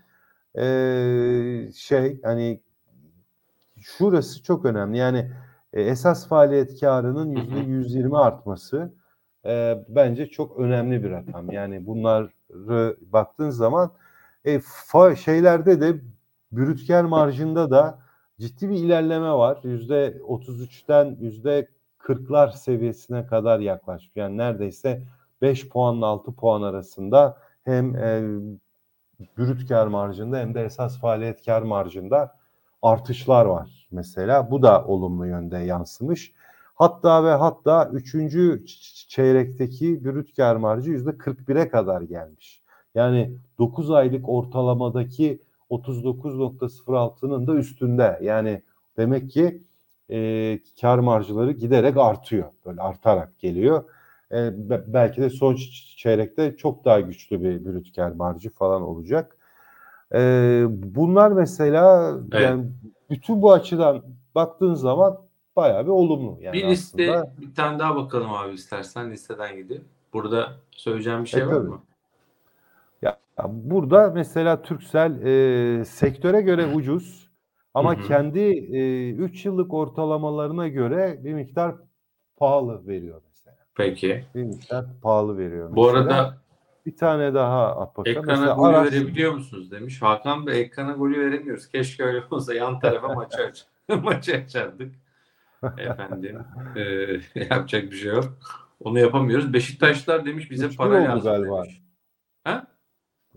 [0.57, 2.61] ee, şey hani
[3.81, 4.97] şurası çok önemli.
[4.97, 5.31] Yani
[5.73, 7.43] e, esas faaliyet karının Hı hı.
[7.43, 8.93] yüzde 120 artması
[9.45, 11.51] e, bence çok önemli bir rakam.
[11.51, 13.91] Yani bunları baktığın zaman
[14.45, 16.01] e, fa- şeylerde de
[16.51, 17.99] brüt kar marjında da
[18.39, 19.59] ciddi bir ilerleme var.
[19.63, 21.67] Yüzde 33'ten yüzde
[21.99, 24.11] 40'lar seviyesine kadar yaklaşmış.
[24.15, 25.03] Yani neredeyse
[25.41, 28.23] 5 puanla 6 puan arasında hem e,
[29.37, 32.35] brüt kar marjında hem de esas faaliyet kar marjında
[32.81, 34.51] artışlar var mesela.
[34.51, 36.33] Bu da olumlu yönde yansımış.
[36.75, 39.07] Hatta ve hatta 3.
[39.07, 42.60] çeyrekteki brüt kar marjı yüzde 41'e kadar gelmiş.
[42.95, 45.39] Yani 9 aylık ortalamadaki
[45.69, 48.19] 39.06'nın da üstünde.
[48.21, 48.61] Yani
[48.97, 49.61] demek ki
[50.09, 52.45] e, kar marjları giderek artıyor.
[52.65, 53.83] Böyle artarak geliyor.
[54.31, 55.57] E, be- belki de son
[55.97, 59.37] çeyrekte çok daha güçlü bir brüt kar marjı falan olacak.
[60.13, 60.19] E,
[60.69, 62.41] bunlar mesela Evet.
[62.43, 62.65] yani
[63.09, 64.03] bütün bu açıdan
[64.35, 65.17] baktığın zaman
[65.55, 66.37] bayağı bir olumlu.
[66.41, 67.33] Yani bir liste aslında.
[67.41, 69.81] bir tane daha bakalım abi istersen listeden gidip.
[70.13, 71.67] Burada söyleyeceğim bir şey E, var tabii.
[71.69, 71.81] mı?
[73.01, 75.21] Ya, burada mesela Turkcell
[75.81, 77.29] e, sektöre göre ucuz
[77.73, 78.07] ama Hı hı.
[78.07, 78.39] kendi
[79.19, 81.75] 3 yıllık ortalamalarına göre bir miktar
[82.37, 83.57] pahalı veriyor mesela.
[83.75, 84.25] Peki.
[84.35, 85.99] Bir miktar pahalı veriyor Bu mesela.
[86.03, 86.37] arada
[86.85, 88.07] bir tane daha bakalım.
[88.07, 90.01] ekrana Mesela golü araç- verebiliyor musunuz demiş.
[90.01, 91.67] Hakan Bey ekrana golü veremiyoruz.
[91.69, 93.65] Keşke öyle olsa yan tarafa maçı aç
[94.03, 94.95] maçı açardık.
[95.77, 96.39] Efendim
[96.75, 96.81] e,
[97.49, 98.33] yapacak bir şey yok.
[98.79, 99.53] Onu yapamıyoruz.
[99.53, 101.63] Beşiktaşlar demiş bize 3-1 para lazım galiba.
[101.63, 101.81] demiş.
[102.43, 102.67] Ha?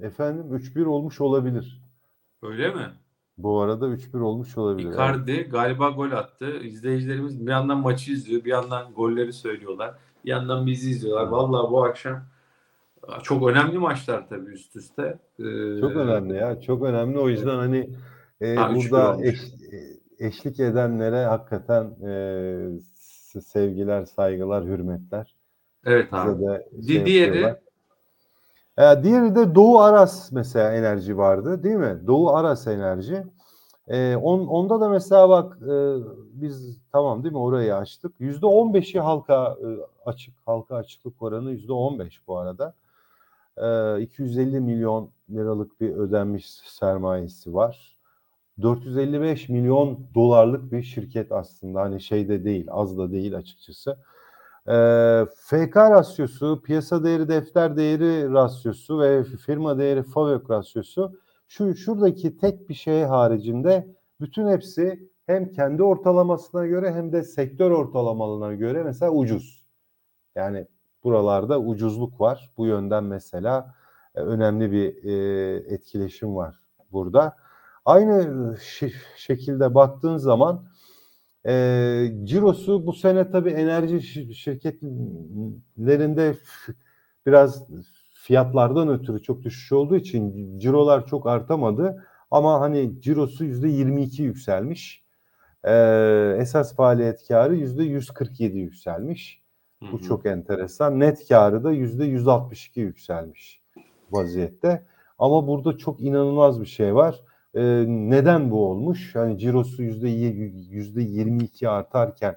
[0.03, 1.80] Efendim 3-1 olmuş olabilir.
[2.42, 2.86] Öyle mi?
[3.38, 4.86] Bu arada 3-1 olmuş olabilir.
[4.86, 4.95] evet.
[4.95, 6.59] Icardi galiba gol attı.
[6.62, 9.95] İzleyicilerimiz bir yandan maçı izliyor, bir yandan golleri söylüyorlar.
[10.24, 11.26] Bir yandan bizi izliyorlar.
[11.26, 12.22] Vallahi bu akşam
[13.22, 15.18] çok önemli maçlar tabii üst üste.
[15.38, 16.61] Ee, Çok önemli ya.
[16.61, 17.18] Çok önemli.
[17.18, 17.90] O yüzden hani
[18.40, 19.40] e, Ha, 3-1 burada eş,
[20.18, 25.34] e, eşlik edenlere hakikaten e, sevgiler, saygılar, hürmetler.
[25.84, 26.42] Evet Bize abi.
[26.42, 27.57] de Di- şey diğeri.
[28.79, 32.01] E, diğeri de Doğu Aras mesela enerji vardı değil mi?
[32.07, 33.25] Doğu Aras enerji.
[33.89, 35.97] E, on, onda da mesela bak e,
[36.33, 38.14] biz tamam değil mi orayı açtık.
[38.18, 39.66] Yüzde on beşi halka e,
[40.07, 42.75] açık halka açıklık oranı yüzde on beş bu arada.
[43.57, 47.97] E, 250 milyon liralık bir ödenmiş sermayesi var.
[48.62, 53.97] 455 milyon dolarlık bir şirket aslında hani şeyde değil az da değil açıkçası.
[54.69, 54.77] E,
[55.37, 62.69] FK rasyosu, piyasa değeri defter değeri rasyosu ve firma değeri FAVÖK rasyosu şu şuradaki tek
[62.69, 63.89] bir şey haricinde
[64.21, 69.65] bütün hepsi hem kendi ortalamasına göre hem de sektör ortalamalarına göre mesela ucuz.
[70.35, 70.67] Yani
[71.05, 72.51] buralarda ucuzluk var.
[72.57, 73.75] Bu yönden mesela
[74.15, 76.57] e, önemli bir e, etkileşim var
[76.93, 77.37] burada.
[77.85, 78.57] Aynı
[79.17, 80.65] şekilde baktığın zaman
[81.47, 84.03] e, cirosu bu sene tabii enerji
[84.34, 86.36] şirketlerinde
[87.26, 87.66] biraz
[88.14, 92.05] fiyatlardan ötürü çok düşüş olduğu için cirolar çok artamadı.
[92.30, 95.05] Ama hani cirosu yüzde 22 yükselmiş.
[95.64, 99.42] Ee, esas faaliyet karı yüzde 147 yükselmiş.
[99.80, 99.92] Hı hı.
[99.92, 101.01] Bu çok enteresan.
[101.01, 103.62] Net karı da yüzde 162 yükselmiş
[104.11, 104.86] vaziyette.
[105.18, 107.20] Ama burada çok inanılmaz bir şey var.
[107.55, 109.14] Ee, neden bu olmuş?
[109.14, 112.36] Hani cirosu yüzde yüzde 22 artarken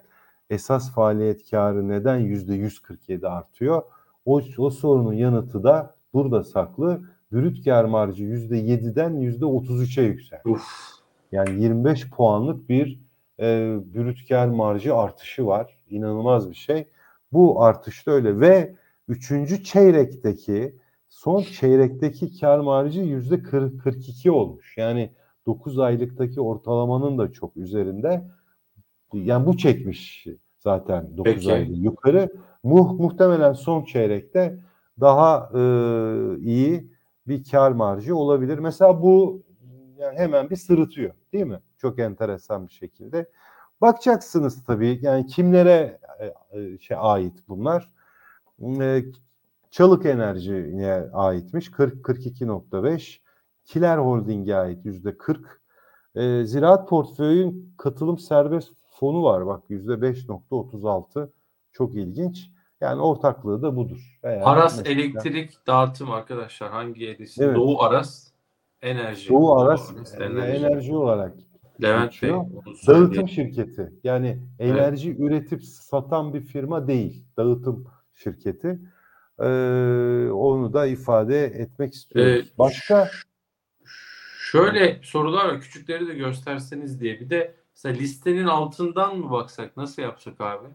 [0.50, 3.82] esas faaliyet karı neden yüzde 147 artıyor?
[4.26, 7.02] O, o sorunun yanıtı da burada saklı.
[7.32, 10.44] Brüt kar marjı %7'den %33'e yükseldi.
[11.32, 13.00] Yani 25 puanlık bir
[13.40, 15.78] e, brüt kar marjı artışı var.
[15.90, 16.88] İnanılmaz bir şey.
[17.34, 18.76] Bu artış da öyle ve
[19.08, 20.76] üçüncü çeyrekteki
[21.18, 24.78] son çeyrekteki kar marjı yüzde 42 olmuş.
[24.78, 25.12] Yani
[25.46, 28.24] 9 aylıktaki ortalamanın da çok üzerinde.
[29.14, 31.54] Yani bu çekmiş zaten 9 Peki.
[31.54, 32.30] aylık yukarı.
[32.64, 34.60] Muh, muhtemelen son çeyrekte
[35.00, 35.62] daha e,
[36.40, 36.92] iyi
[37.28, 38.58] bir kar marjı olabilir.
[38.58, 39.44] Mesela bu
[40.00, 41.60] yani hemen bir sırıtıyor değil mi?
[41.78, 43.30] Çok enteresan bir şekilde.
[43.82, 47.92] Bakacaksınız tabii yani kimlere e, e şey ait bunlar.
[48.82, 49.04] E,
[49.72, 53.20] Çalık Enerji'ye aitmiş 40 42.5.
[53.66, 55.38] Kiler Holding'e ait %40.
[56.16, 61.30] E, ziraat portföyün katılım serbest fonu var bak %5.36
[61.72, 62.50] çok ilginç.
[62.82, 64.20] Yani ortaklığı da budur.
[64.24, 67.44] Veya Aras mesela, Elektrik Dağıtım arkadaşlar hangi edisi?
[67.44, 67.56] Evet.
[67.56, 68.28] Doğu Aras
[68.82, 69.30] Enerji.
[69.30, 70.66] Doğu Aras, Doğu Aras enerji.
[70.66, 71.34] enerji olarak
[71.84, 72.46] Levent geçiyor.
[72.66, 72.74] Bey.
[72.88, 73.94] Dağıtım şirketi.
[74.04, 75.20] Yani enerji evet.
[75.20, 77.26] üretip satan bir firma değil.
[77.38, 78.80] Dağıtım şirketi.
[79.40, 82.46] Ee, onu da ifade etmek istiyoruz.
[82.48, 83.10] Ee, Başka
[84.52, 85.62] Şöyle sorular var.
[85.62, 87.20] Küçükleri de gösterseniz diye.
[87.20, 89.78] Bir de mesela listenin altından mı baksak?
[89.78, 90.68] Nasıl yapsak abi?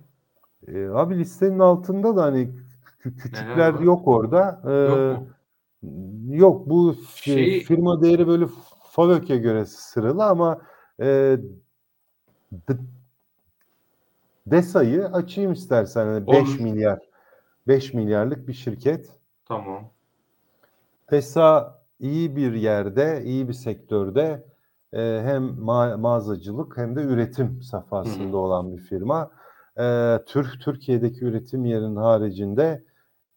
[0.68, 2.50] E, abi listenin altında da hani
[2.98, 4.62] küçükler yok orada.
[4.66, 5.26] E, yok mu?
[6.28, 8.46] Yok bu şey, firma değeri böyle
[8.90, 10.60] FAVÖK'e göre sıralı ama
[11.00, 11.36] e,
[14.46, 16.06] DESA'yı açayım istersen.
[16.06, 17.11] Yani 5 milyar
[17.68, 19.10] 5 milyarlık bir şirket.
[19.44, 19.90] Tamam.
[21.10, 24.44] DESA iyi bir yerde, iyi bir sektörde
[24.92, 28.36] e, hem ma- mağazacılık hem de üretim safhasında Hı.
[28.36, 29.30] olan bir firma
[29.78, 32.84] e, Türk Türkiye'deki üretim yerinin haricinde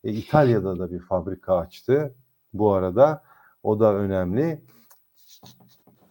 [0.04, 2.16] e, İtalya'da da bir fabrika açtı
[2.54, 3.24] bu arada.
[3.64, 4.62] O da önemli.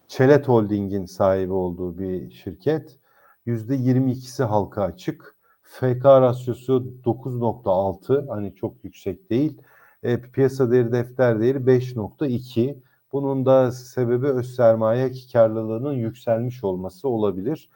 [0.09, 2.99] Çelet Holding'in sahibi olduğu bir şirket.
[3.47, 5.34] Yüzde 22'si halka açık.
[5.75, 9.63] FK rasyosu 9.6 hani çok yüksek değil.
[10.03, 12.77] E, piyasa değeri defter değeri 5.2.
[13.13, 17.71] Bunun da sebebi öz sermaye karlılığının yükselmiş olması olabilir.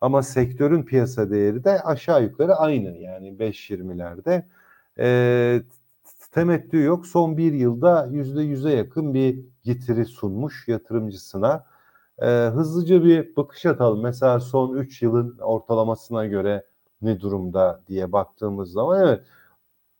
[0.00, 4.46] Ama sektörün piyasa değeri de aşağı yukarı aynı yani 5.20'lerde.
[4.98, 5.62] E,
[6.32, 7.06] temettü yok.
[7.06, 11.66] Son bir yılda yüzde yüze yakın bir getiri sunmuş yatırımcısına.
[12.18, 14.02] E, hızlıca bir bakış atalım.
[14.02, 16.64] Mesela son 3 yılın ortalamasına göre
[17.02, 19.20] ne durumda diye baktığımız zaman evet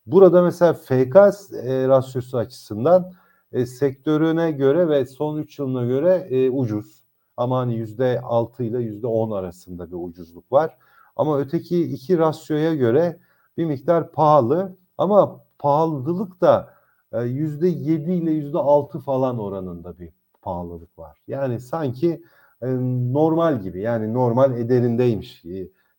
[0.05, 1.15] burada mesela FK
[1.63, 3.13] e, rasyosu açısından
[3.51, 7.03] e, sektörüne göre ve son 3 yılına göre e, ucuz.
[7.37, 10.77] Ama hani yüzde altı ile yüzde on arasında bir ucuzluk var.
[11.15, 13.19] Ama öteki iki rasyoya göre
[13.57, 16.73] bir miktar pahalı ama pahalılık da
[17.11, 20.09] e, yüzde yedi ile yüzde altı falan oranında bir
[20.41, 21.17] pahalılık var.
[21.27, 22.23] Yani sanki
[22.61, 22.67] e,
[23.13, 25.45] normal gibi yani normal ederindeymiş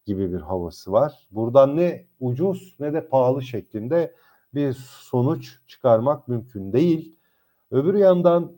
[0.09, 1.29] gibi bir havası var.
[1.31, 4.15] Buradan ne ucuz ne de pahalı şeklinde
[4.55, 7.17] bir sonuç çıkarmak mümkün değil.
[7.71, 8.53] Öbür yandan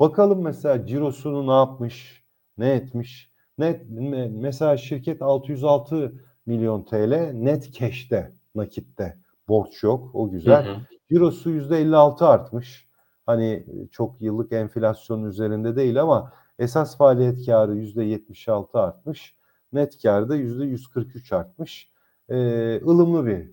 [0.00, 2.24] Bakalım mesela cirosunu ne yapmış,
[2.58, 3.32] ne etmiş.
[3.58, 3.82] Net
[4.30, 6.12] mesela şirket 606
[6.46, 9.16] milyon TL net cash'te, nakitte.
[9.48, 10.10] Borç yok.
[10.14, 10.66] O güzel.
[10.66, 10.80] Hı hı.
[11.10, 12.88] Cirosu %56 artmış.
[13.26, 19.35] Hani çok yıllık enflasyonun üzerinde değil ama esas faaliyet karı %76 artmış.
[19.76, 21.90] Net karda %143 artmış.
[22.28, 23.50] Ee, ılımlı bir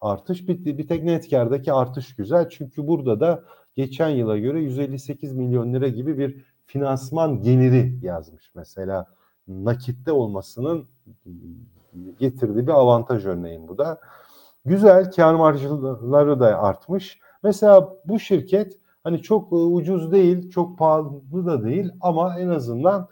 [0.00, 0.48] artış.
[0.48, 2.48] Bir, bir tek net kardaki artış güzel.
[2.48, 3.44] Çünkü burada da
[3.74, 8.52] geçen yıla göre 158 milyon lira gibi bir finansman geliri yazmış.
[8.54, 9.06] Mesela
[9.48, 10.86] nakitte olmasının
[12.18, 14.00] getirdiği bir avantaj örneğin bu da.
[14.64, 17.20] Güzel kar marjları da artmış.
[17.42, 23.08] Mesela bu şirket hani çok e, ucuz değil, çok pahalı da değil ama en azından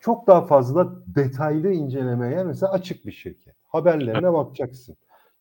[0.00, 3.54] çok daha fazla detaylı incelemeye mesela açık bir şirket.
[3.66, 4.96] Haberlerine bakacaksın.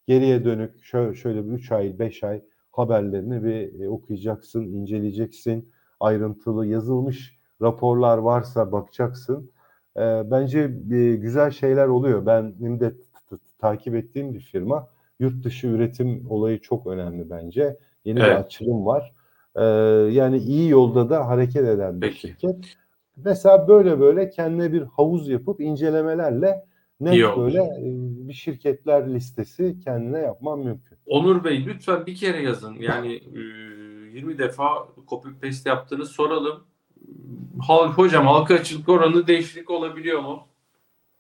[0.08, 2.42] Geriye dönük şöyle, şöyle bir 3 ay, 5 ay
[2.72, 5.72] haberlerini bir e, okuyacaksın, inceleyeceksin.
[6.00, 9.52] Ayrıntılı yazılmış raporlar varsa bakacaksın.
[9.98, 10.02] E,
[10.32, 10.60] bence
[10.92, 12.26] e, güzel şeyler oluyor.
[12.26, 12.94] Benim de
[13.60, 14.88] takip ettiğim bir firma.
[15.20, 17.78] Yurt dışı üretim olayı çok önemli bence.
[18.06, 18.30] Yeni evet.
[18.30, 19.14] bir açılım var.
[19.56, 19.64] E,
[20.14, 22.20] yani iyi yolda da hareket eden bir Peki.
[22.20, 22.76] şirket.
[23.26, 26.70] Mesela böyle böyle kendine bir havuz yapıp incelemelerle
[27.02, 30.98] İyi böyle e, bir şirketler listesi kendine yapman mümkün.
[31.06, 32.76] Onur Bey lütfen bir kere yazın.
[32.80, 33.22] Yani
[34.14, 36.64] 20 defa copy paste yaptığını soralım.
[37.96, 40.48] Hocam halka açılık oranı değişiklik olabiliyor mu?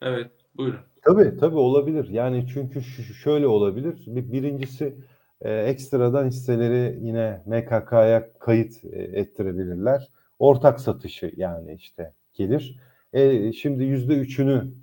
[0.02, 0.80] Evet buyurun.
[1.02, 2.10] Tabii tabii olabilir.
[2.10, 2.82] Yani çünkü
[3.24, 4.04] şöyle olabilir.
[4.08, 4.95] Bir, birincisi
[5.41, 10.08] e, ekstradan hisseleri yine MKK'ya kayıt e, ettirebilirler.
[10.39, 12.79] Ortak satışı yani işte gelir.
[13.13, 14.73] E, şimdi yüzde üçünü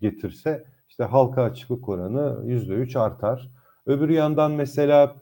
[0.00, 3.50] getirse işte halka açıklık oranı yüzde üç artar.
[3.86, 5.16] Öbür yandan mesela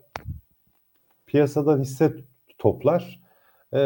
[1.25, 2.13] piyasadan hisse
[2.57, 3.19] toplar
[3.71, 3.79] e,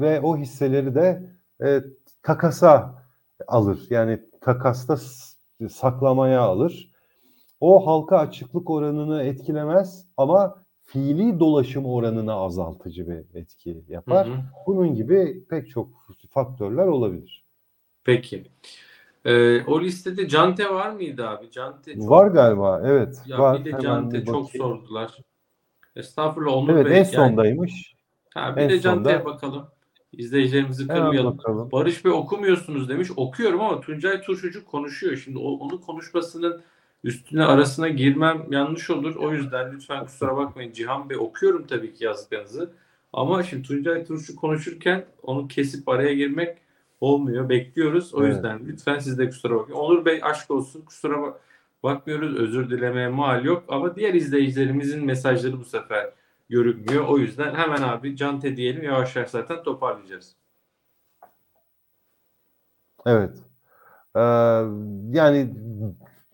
[0.00, 1.22] ve o hisseleri de
[1.64, 1.82] e,
[2.22, 3.02] takasa
[3.46, 3.86] alır.
[3.90, 4.98] Yani takasta
[5.70, 6.92] saklamaya alır.
[7.60, 14.28] O halka açıklık oranını etkilemez ama fiili dolaşım oranını azaltıcı bir etki yapar.
[14.28, 14.36] Hı hı.
[14.66, 15.88] Bunun gibi pek çok
[16.30, 17.44] faktörler olabilir.
[18.04, 18.44] Peki.
[19.24, 21.50] Ee, o listede Cante var mıydı abi?
[21.50, 22.10] Cante çok...
[22.10, 23.22] Var galiba evet.
[23.26, 23.64] Ya var.
[23.64, 25.16] bir de Cante çok sordular.
[25.96, 26.98] Estağfurullah Onur evet, Bey.
[26.98, 27.94] en sondaymış.
[28.36, 28.44] Yani...
[28.44, 29.66] Ha, bir en de Cante'ye bakalım.
[30.12, 31.38] İzleyicilerimizi kırmayalım.
[31.72, 33.08] Barış Bey okumuyorsunuz demiş.
[33.16, 35.16] Okuyorum ama Tuncay Turşucu konuşuyor.
[35.16, 36.62] Şimdi o, onun konuşmasının
[37.04, 39.16] üstüne arasına girmem yanlış olur.
[39.16, 40.72] O yüzden lütfen kusura bakmayın.
[40.72, 42.72] Cihan Bey okuyorum tabii ki yazdıklarınızı.
[43.12, 46.58] Ama şimdi Tuncay Turşu konuşurken onu kesip araya girmek
[47.00, 47.48] olmuyor.
[47.48, 48.14] Bekliyoruz.
[48.14, 48.34] O evet.
[48.34, 49.80] yüzden lütfen siz de kusura bakmayın.
[49.80, 50.82] Onur Bey aşk olsun.
[50.82, 51.40] Kusura bak
[51.82, 52.36] bakmıyoruz.
[52.36, 53.64] Özür dilemeye mal yok.
[53.68, 56.10] Ama diğer izleyicilerimizin mesajları bu sefer
[56.48, 57.04] görünmüyor.
[57.08, 58.82] O yüzden hemen abi Cante diyelim.
[58.82, 60.36] Yavaş yavaş zaten toparlayacağız.
[63.06, 63.34] Evet.
[64.16, 64.20] Ee,
[65.12, 65.54] yani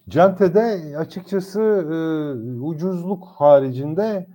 [0.09, 1.95] Cante'de açıkçası e,
[2.61, 4.27] ucuzluk haricinde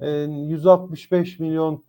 [0.00, 1.84] e, 165 milyon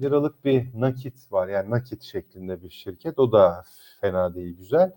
[0.00, 1.48] liralık bir nakit var.
[1.48, 3.18] Yani nakit şeklinde bir şirket.
[3.18, 3.64] O da
[4.00, 4.92] fena değil, güzel.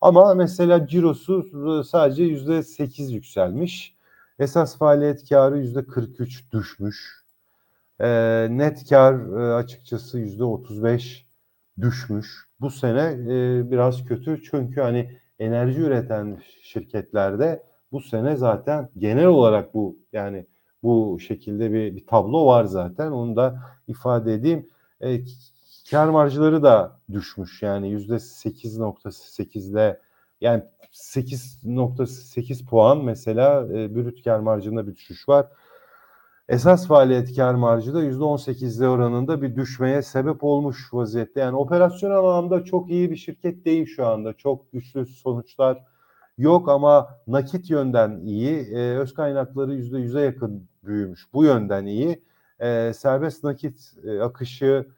[0.00, 3.96] Ama mesela cirosu sadece yüzde sekiz yükselmiş.
[4.38, 7.22] Esas faaliyet karı yüzde 43 düşmüş.
[8.00, 8.08] E,
[8.50, 11.26] net kar e, açıkçası yüzde 35
[11.80, 12.48] düşmüş.
[12.60, 17.62] Bu sene e, biraz kötü çünkü hani enerji üreten şirketlerde
[17.92, 20.46] bu sene zaten genel olarak bu yani
[20.82, 23.10] bu şekilde bir, bir tablo var zaten.
[23.10, 24.68] Onu da ifade edeyim.
[25.00, 25.20] E,
[25.90, 30.00] kar marjları da düşmüş yani yüzde 8.8'de
[30.40, 30.62] yani
[30.92, 35.46] 8.8 puan mesela e, brüt kar marjında bir düşüş var.
[36.48, 41.40] Esas faaliyet kar marjı da %18'de oranında bir düşmeye sebep olmuş vaziyette.
[41.40, 44.32] Yani operasyonel anlamda çok iyi bir şirket değil şu anda.
[44.32, 45.84] Çok güçlü sonuçlar
[46.38, 48.56] yok ama nakit yönden iyi.
[48.56, 51.32] E, öz kaynakları %100'e yakın büyümüş.
[51.32, 52.24] Bu yönden iyi.
[52.60, 54.88] E, serbest nakit e, akışı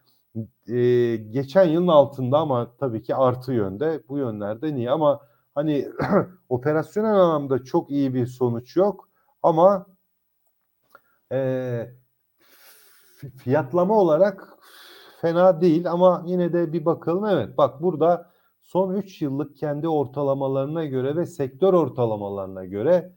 [0.69, 4.03] e, geçen yılın altında ama tabii ki artı yönde.
[4.09, 5.21] Bu yönlerden iyi ama
[5.55, 5.89] hani
[6.49, 9.09] operasyonel anlamda çok iyi bir sonuç yok
[9.43, 9.87] ama
[11.35, 11.95] e,
[13.37, 14.49] fiyatlama olarak
[15.21, 17.25] fena değil ama yine de bir bakalım.
[17.25, 18.31] Evet bak burada
[18.63, 23.13] son 3 yıllık kendi ortalamalarına göre ve sektör ortalamalarına göre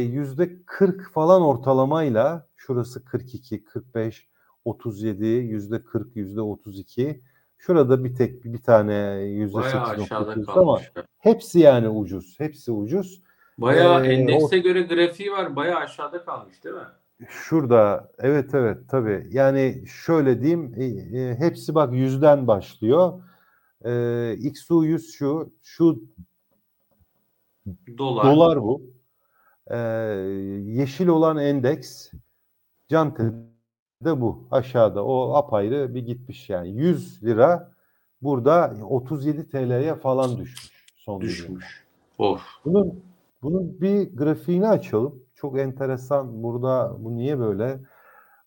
[0.00, 4.28] yüzde 40 falan ortalamayla şurası 42, 45,
[4.64, 7.22] 37, yüzde 40, yüzde 32.
[7.58, 10.80] Şurada bir tek bir tane yüzde 8.9 ama
[11.18, 12.34] hepsi yani ucuz.
[12.40, 13.22] Hepsi ucuz.
[13.58, 15.56] Bayağı ee, endekse o, göre grafiği var.
[15.56, 16.82] Bayağı aşağıda kalmış değil mi?
[17.28, 19.28] Şurada evet evet tabii.
[19.30, 23.22] Yani şöyle diyeyim e, e, hepsi bak yüzden başlıyor.
[23.84, 26.02] E, XU 100 şu şu
[27.98, 28.24] dolar.
[28.24, 28.82] dolar bu.
[29.70, 29.76] Ee,
[30.64, 32.10] yeşil olan endeks
[32.88, 34.48] Cante'de bu.
[34.50, 36.70] Aşağıda o apayrı bir gitmiş yani.
[36.70, 37.72] 100 lira
[38.22, 41.20] burada 37 TL'ye falan düşmüş son.
[41.20, 41.84] Düşmüş.
[42.18, 42.42] Of.
[42.64, 43.02] Bunun
[43.42, 45.23] bunun bir grafiğini açalım.
[45.44, 46.42] Çok enteresan.
[46.42, 47.80] Burada bu niye böyle?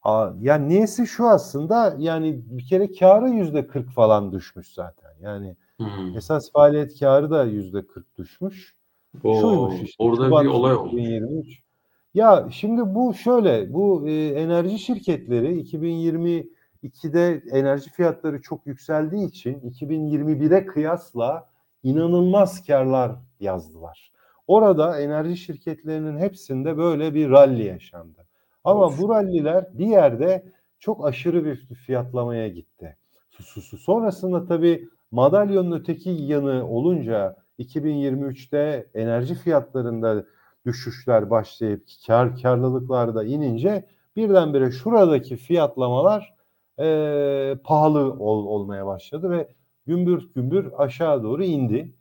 [0.03, 5.09] Aa, yani niyesi şu aslında yani bir kere karı yüzde 40 falan düşmüş zaten.
[5.21, 6.17] Yani Hmm.
[6.17, 8.75] esas faaliyet karı da yüzde 40 düşmüş.
[9.23, 10.03] Oo, Şuymuş işte.
[10.03, 10.93] orada Şubat bir olay olmuş.
[10.93, 11.59] 2023.
[12.13, 20.65] Ya şimdi bu şöyle bu e, enerji şirketleri 2022'de enerji fiyatları çok yükseldiği için 2021'e
[20.65, 21.49] kıyasla
[21.83, 24.11] inanılmaz karlar yazdılar.
[24.47, 28.25] Orada enerji şirketlerinin hepsinde böyle bir rally yaşandı.
[28.63, 29.01] Ama Of.
[29.01, 30.45] bu ralliler bir yerde
[30.79, 32.97] çok aşırı bir fiyatlamaya gitti.
[33.29, 40.25] Su- su- su- Sonrasında tabii madalyonun öteki yanı olunca 2023'te enerji fiyatlarında
[40.65, 43.85] düşüşler başlayıp kar karlılıklar da inince
[44.15, 46.33] birdenbire şuradaki fiyatlamalar
[46.79, 49.47] eee, pahalı ol- olmaya başladı ve
[49.85, 51.93] gümbür gümbür aşağı doğru indi.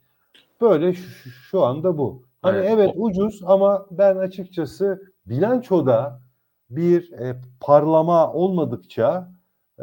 [0.61, 2.26] Böyle şu, şu anda bu.
[2.41, 6.21] Hani Evet, evet o- ucuz ama ben açıkçası bilançoda
[6.69, 9.31] bir e, parlama olmadıkça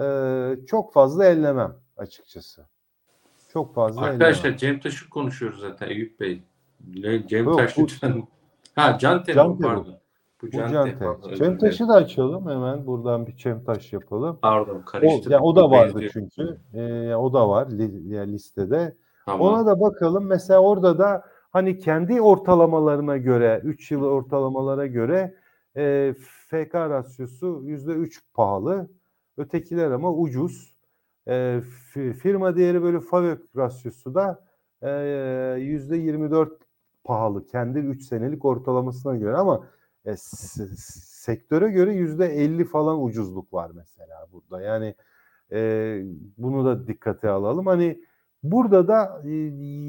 [0.01, 0.05] e,
[0.67, 2.67] çok fazla ellemem açıkçası.
[3.53, 4.59] Çok fazla Arkadaşlar ellemem.
[4.59, 6.43] Cem Taş'ı konuşuyoruz zaten Eyüp Bey.
[7.27, 8.23] Cem Yok, Taş bu- lütfen.
[8.75, 9.37] Ha Cante mi?
[9.37, 9.63] Cante bu.
[9.63, 9.95] pardon.
[10.43, 10.51] Bu Bu.
[10.51, 10.99] Cante.
[10.99, 12.87] pardon, özür Cem taşı da açalım hemen.
[12.87, 14.39] Buradan bir Cem taş yapalım.
[14.43, 15.33] Pardon O, karıştırdım.
[15.33, 16.59] yani o da vardı çünkü.
[16.75, 18.97] E, o da var li, yani listede.
[19.27, 19.41] Tamam.
[19.41, 20.27] Ona da bakalım.
[20.27, 21.25] Mesela orada da
[21.55, 25.35] hani kendi ortalamalarına göre, 3 yıl ortalamalara göre
[25.77, 26.15] e,
[26.49, 28.91] FK rasyosu %3 pahalı.
[29.37, 30.75] Ötekiler ama ucuz.
[31.27, 31.33] E,
[31.95, 34.45] fi- firma değeri bölü FAVÖK rasyosu da
[34.83, 36.51] e, %24
[37.05, 37.47] pahalı.
[37.47, 39.67] Kendi 3 senelik ortalamasına göre ama
[40.07, 44.63] e, sektöre göre %50 falan ucuzluk var mesela burada.
[44.63, 44.95] Yani
[45.53, 46.01] e,
[46.39, 47.67] bunu da dikkate alalım.
[47.67, 48.05] Hani
[48.45, 49.31] Burada da e,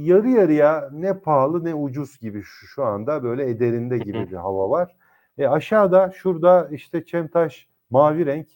[0.03, 4.69] yarı yarıya ne pahalı ne ucuz gibi şu, şu anda böyle ederinde gibi bir hava
[4.69, 4.95] var.
[5.37, 8.47] E, aşağıda şurada işte Çemtaş mavi renk,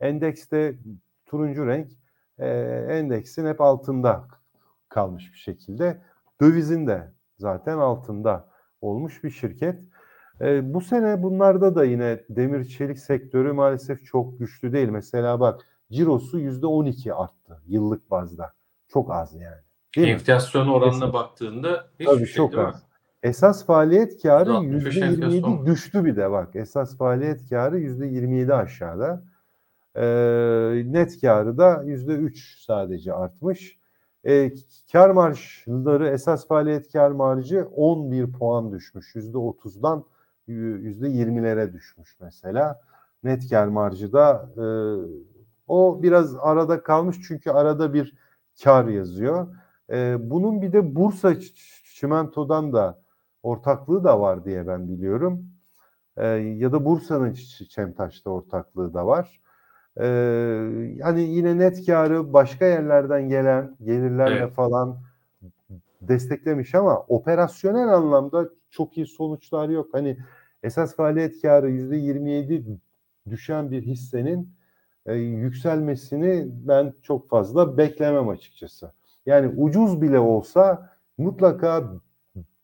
[0.00, 0.76] endekste
[1.26, 1.92] turuncu renk,
[2.38, 2.48] e,
[2.90, 4.28] endeksin hep altında
[4.88, 6.02] kalmış bir şekilde.
[6.40, 8.48] Dövizin de zaten altında
[8.80, 9.80] olmuş bir şirket.
[10.40, 14.88] E, bu sene bunlarda da yine demir çelik sektörü maalesef çok güçlü değil.
[14.88, 15.60] Mesela bak
[15.92, 18.52] cirosu yüzde 12 arttı yıllık bazda.
[18.88, 19.56] Çok az yani.
[19.96, 20.12] Değil mi?
[20.12, 21.12] Enflasyon oranına Kesin.
[21.12, 22.60] baktığında hiçbir Tabii şey çok mi?
[22.60, 22.82] az.
[23.22, 25.52] Esas faaliyet karı %65 yüzde enflasyon.
[25.52, 26.56] %27 düştü bir de bak.
[26.56, 29.24] Esas faaliyet karı yüzde 27 aşağıda.
[29.96, 33.78] Ee, net karı da yüzde 3 sadece artmış.
[34.26, 34.52] Ee,
[34.92, 39.14] kar marjları esas faaliyet kar marjı 11 puan düşmüş.
[39.14, 40.04] Yüzde 30'dan
[40.46, 42.80] yüzde 20'lere düşmüş mesela.
[43.24, 44.64] Net kar marjı da e,
[45.68, 48.14] o biraz arada kalmış çünkü arada bir
[48.64, 49.56] kar yazıyor.
[49.90, 51.34] Ee, bunun bir de Bursa
[51.94, 52.98] Çimento'dan da
[53.42, 55.46] ortaklığı da var diye ben biliyorum.
[56.16, 57.32] Ee, ya da Bursa'nın
[57.68, 59.40] Çemtaş'ta ortaklığı da var.
[60.00, 60.06] Ee,
[60.96, 64.52] yani yine net karı başka yerlerden gelen gelirlerle Evet.
[64.54, 64.98] falan
[66.00, 69.88] desteklemiş ama operasyonel anlamda çok iyi sonuçlar yok.
[69.92, 70.16] Hani
[70.62, 72.64] esas faaliyet karı yüzde 27
[73.30, 74.55] düşen bir hissenin
[75.06, 78.92] e, yükselmesini ben çok fazla beklemem açıkçası.
[79.26, 81.92] Yani ucuz bile olsa mutlaka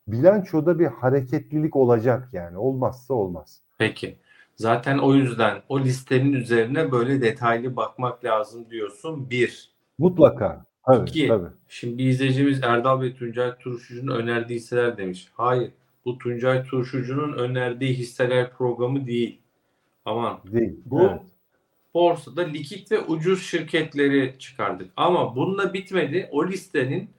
[0.09, 2.59] bilançoda bir hareketlilik olacak yani.
[2.59, 3.61] Olmazsa olmaz.
[3.79, 4.17] Peki.
[4.57, 9.31] Zaten o yüzden o listenin üzerine böyle detaylı bakmak lazım diyorsun.
[9.31, 9.71] Bir.
[9.99, 10.65] Mutlaka.
[10.87, 11.29] Tabii, İki.
[11.29, 11.49] tabii.
[11.69, 15.29] Şimdi bir izleyicimiz Erdal Bey Tuncay Turşucu'nun önerdiği hisseler demiş.
[15.35, 15.71] Hayır.
[16.05, 19.41] Bu Tuncay Turşucu'nun önerdiği hisseler programı değil.
[20.05, 20.39] Aman.
[20.53, 20.81] Değil.
[20.87, 21.21] Bu Evet.
[21.95, 24.91] Borsada likit ve ucuz şirketleri çıkardık.
[24.97, 26.29] Ama bununla bitmedi.
[26.33, 27.11] O listenin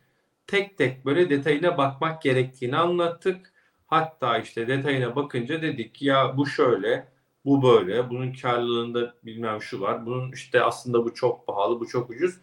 [0.48, 3.54] tek tek böyle detayına bakmak gerektiğini anlattık.
[3.88, 7.08] Hatta işte detayına bakınca dedik ya bu şöyle,
[7.45, 10.06] bu böyle, bunun karlılığında bilmem şu var.
[10.06, 12.36] Bunun işte aslında bu çok pahalı, bu çok ucuz.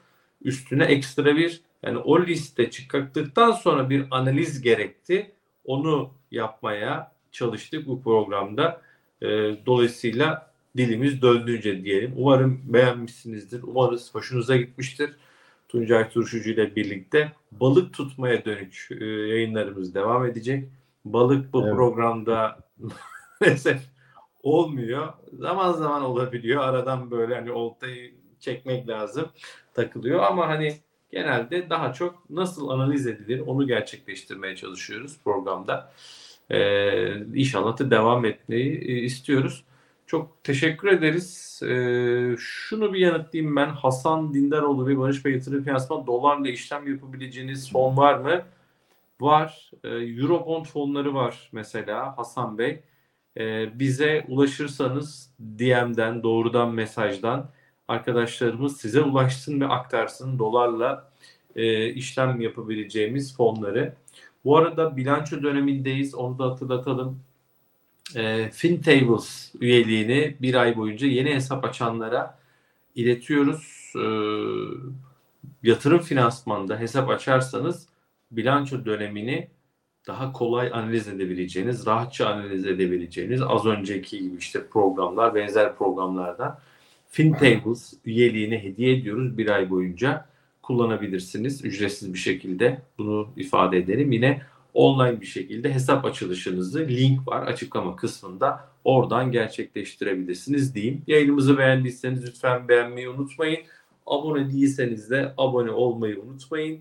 [0.43, 5.33] Üstüne ekstra bir yani o liste çıkarttıktan sonra bir analiz gerekti.
[5.65, 8.83] Onu yapmaya çalıştık bu programda.
[9.23, 9.27] Ee,
[9.67, 12.13] dolayısıyla dilimiz döndüğünce diyelim.
[12.17, 13.63] Umarım beğenmişsinizdir.
[13.63, 15.11] Umarız hoşunuza gitmiştir.
[15.69, 20.69] Tuncay Turşucu ile birlikte balık tutmaya dönük e, yayınlarımız devam edecek.
[21.05, 21.75] Balık bu Evet.
[21.75, 22.59] programda
[23.41, 23.81] maalesef
[24.43, 25.13] olmuyor.
[25.33, 26.63] Zaman zaman olabiliyor.
[26.63, 29.29] Aradan böyle hani oltayı çekmek lazım.
[29.75, 30.77] Takılıyor ama hani
[31.13, 35.93] genelde daha çok nasıl analiz edilir onu gerçekleştirmeye çalışıyoruz programda.
[36.51, 39.65] Ee, inşallah da devam etmeyi e, istiyoruz.
[40.11, 41.61] Çok teşekkür ederiz.
[41.63, 43.69] Ee, şunu bir yanıtlayayım ben.
[43.69, 48.43] Hasan Dindaroğlu ve Barış Bey yatırım finansman dolarla işlem yapabileceğiniz fon var mı?
[49.21, 49.71] Var.
[49.85, 52.83] Ee, Eurobond fonları var mesela Hasan Bey.
[53.37, 57.51] Ee, bize ulaşırsanız DM'den, doğrudan mesajdan
[57.89, 61.13] arkadaşlarımız size ulaşsın ve aktarsın dolarla
[61.57, 63.95] e, işlem yapabileceğimiz fonları.
[64.45, 66.15] Bu arada bilanço dönemindeyiz.
[66.15, 67.30] Onu da hatırlatalım.
[68.17, 72.39] E, FinTables üyeliğini bir ay boyunca yeni hesap açanlara
[72.95, 73.93] iletiyoruz.
[73.97, 74.05] E,
[75.63, 77.89] yatırım finansmanda hesap açarsanız
[78.31, 79.49] bilanço dönemini
[80.07, 86.59] daha kolay analiz edebileceğiniz, rahatça analiz edebileceğiniz az önceki gibi işte programlar, benzer programlardan
[87.09, 90.27] FinTables üyeliğini hediye ediyoruz bir ay boyunca
[90.63, 94.13] kullanabilirsiniz ücretsiz bir şekilde bunu ifade edelim.
[94.13, 94.43] Yine
[94.75, 101.03] online bir şekilde hesap açılışınızı link var açıklama kısmında oradan gerçekleştirebilirsiniz diyeyim.
[101.07, 103.61] Yayınımızı beğendiyseniz lütfen beğenmeyi unutmayın.
[104.07, 106.81] Abone değilseniz de abone olmayı unutmayın.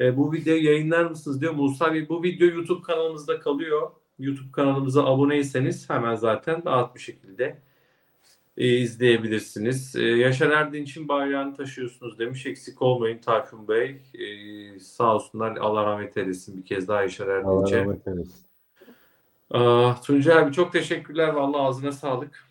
[0.00, 2.08] E, bu videoyu yayınlar mısınız diyor Musa Bey.
[2.08, 3.90] Bu video YouTube kanalımızda kalıyor.
[4.18, 7.58] YouTube kanalımıza aboneyseniz hemen zaten rahat bir şekilde
[8.58, 9.96] e, izleyebilirsiniz.
[9.96, 12.46] E, Yaşar Erdinç'in bayrağını taşıyorsunuz demiş.
[12.46, 13.96] Eksik olmayın Tayfun Bey.
[14.14, 15.56] E, sağ olsunlar.
[15.56, 17.80] Allah rahmet eylesin bir kez daha Yaşar Allah Erdinç'e.
[17.80, 18.34] rahmet eylesin.
[19.50, 21.28] Ah, Tuncay abi çok teşekkürler.
[21.28, 22.47] Vallahi ağzına sağlık.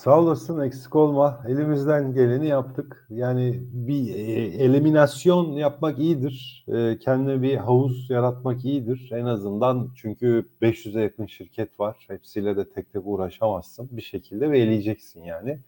[0.00, 1.44] Sağ olasın eksik olma.
[1.48, 3.06] Elimizden geleni yaptık.
[3.10, 4.20] Yani bir e,
[4.64, 6.64] eliminasyon yapmak iyidir.
[6.68, 9.10] E, kendine bir havuz yaratmak iyidir.
[9.12, 11.96] En azından çünkü 500'e yakın şirket var.
[12.08, 13.88] Hepsiyle de tek tek uğraşamazsın.
[13.92, 15.60] Bir şekilde ve eleyeceksin yani.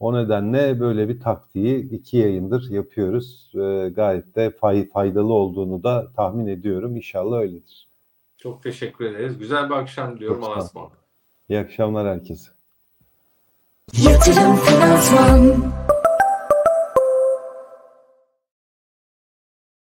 [0.00, 3.52] O nedenle böyle bir taktiği iki yayındır yapıyoruz.
[3.54, 6.96] E, gayet de fay, faydalı olduğunu da tahmin ediyorum.
[6.96, 7.88] İnşallah öyledir.
[8.36, 9.38] Çok teşekkür ederiz.
[9.38, 10.40] Güzel bir akşam diliyorum.
[10.40, 10.82] Çok sağ ol.
[10.82, 12.59] Allah'a
[13.94, 13.98] ısmarladık.
[13.98, 14.40] İyi akşamlar herkese.
[14.40, 15.72] Yatırım Finansman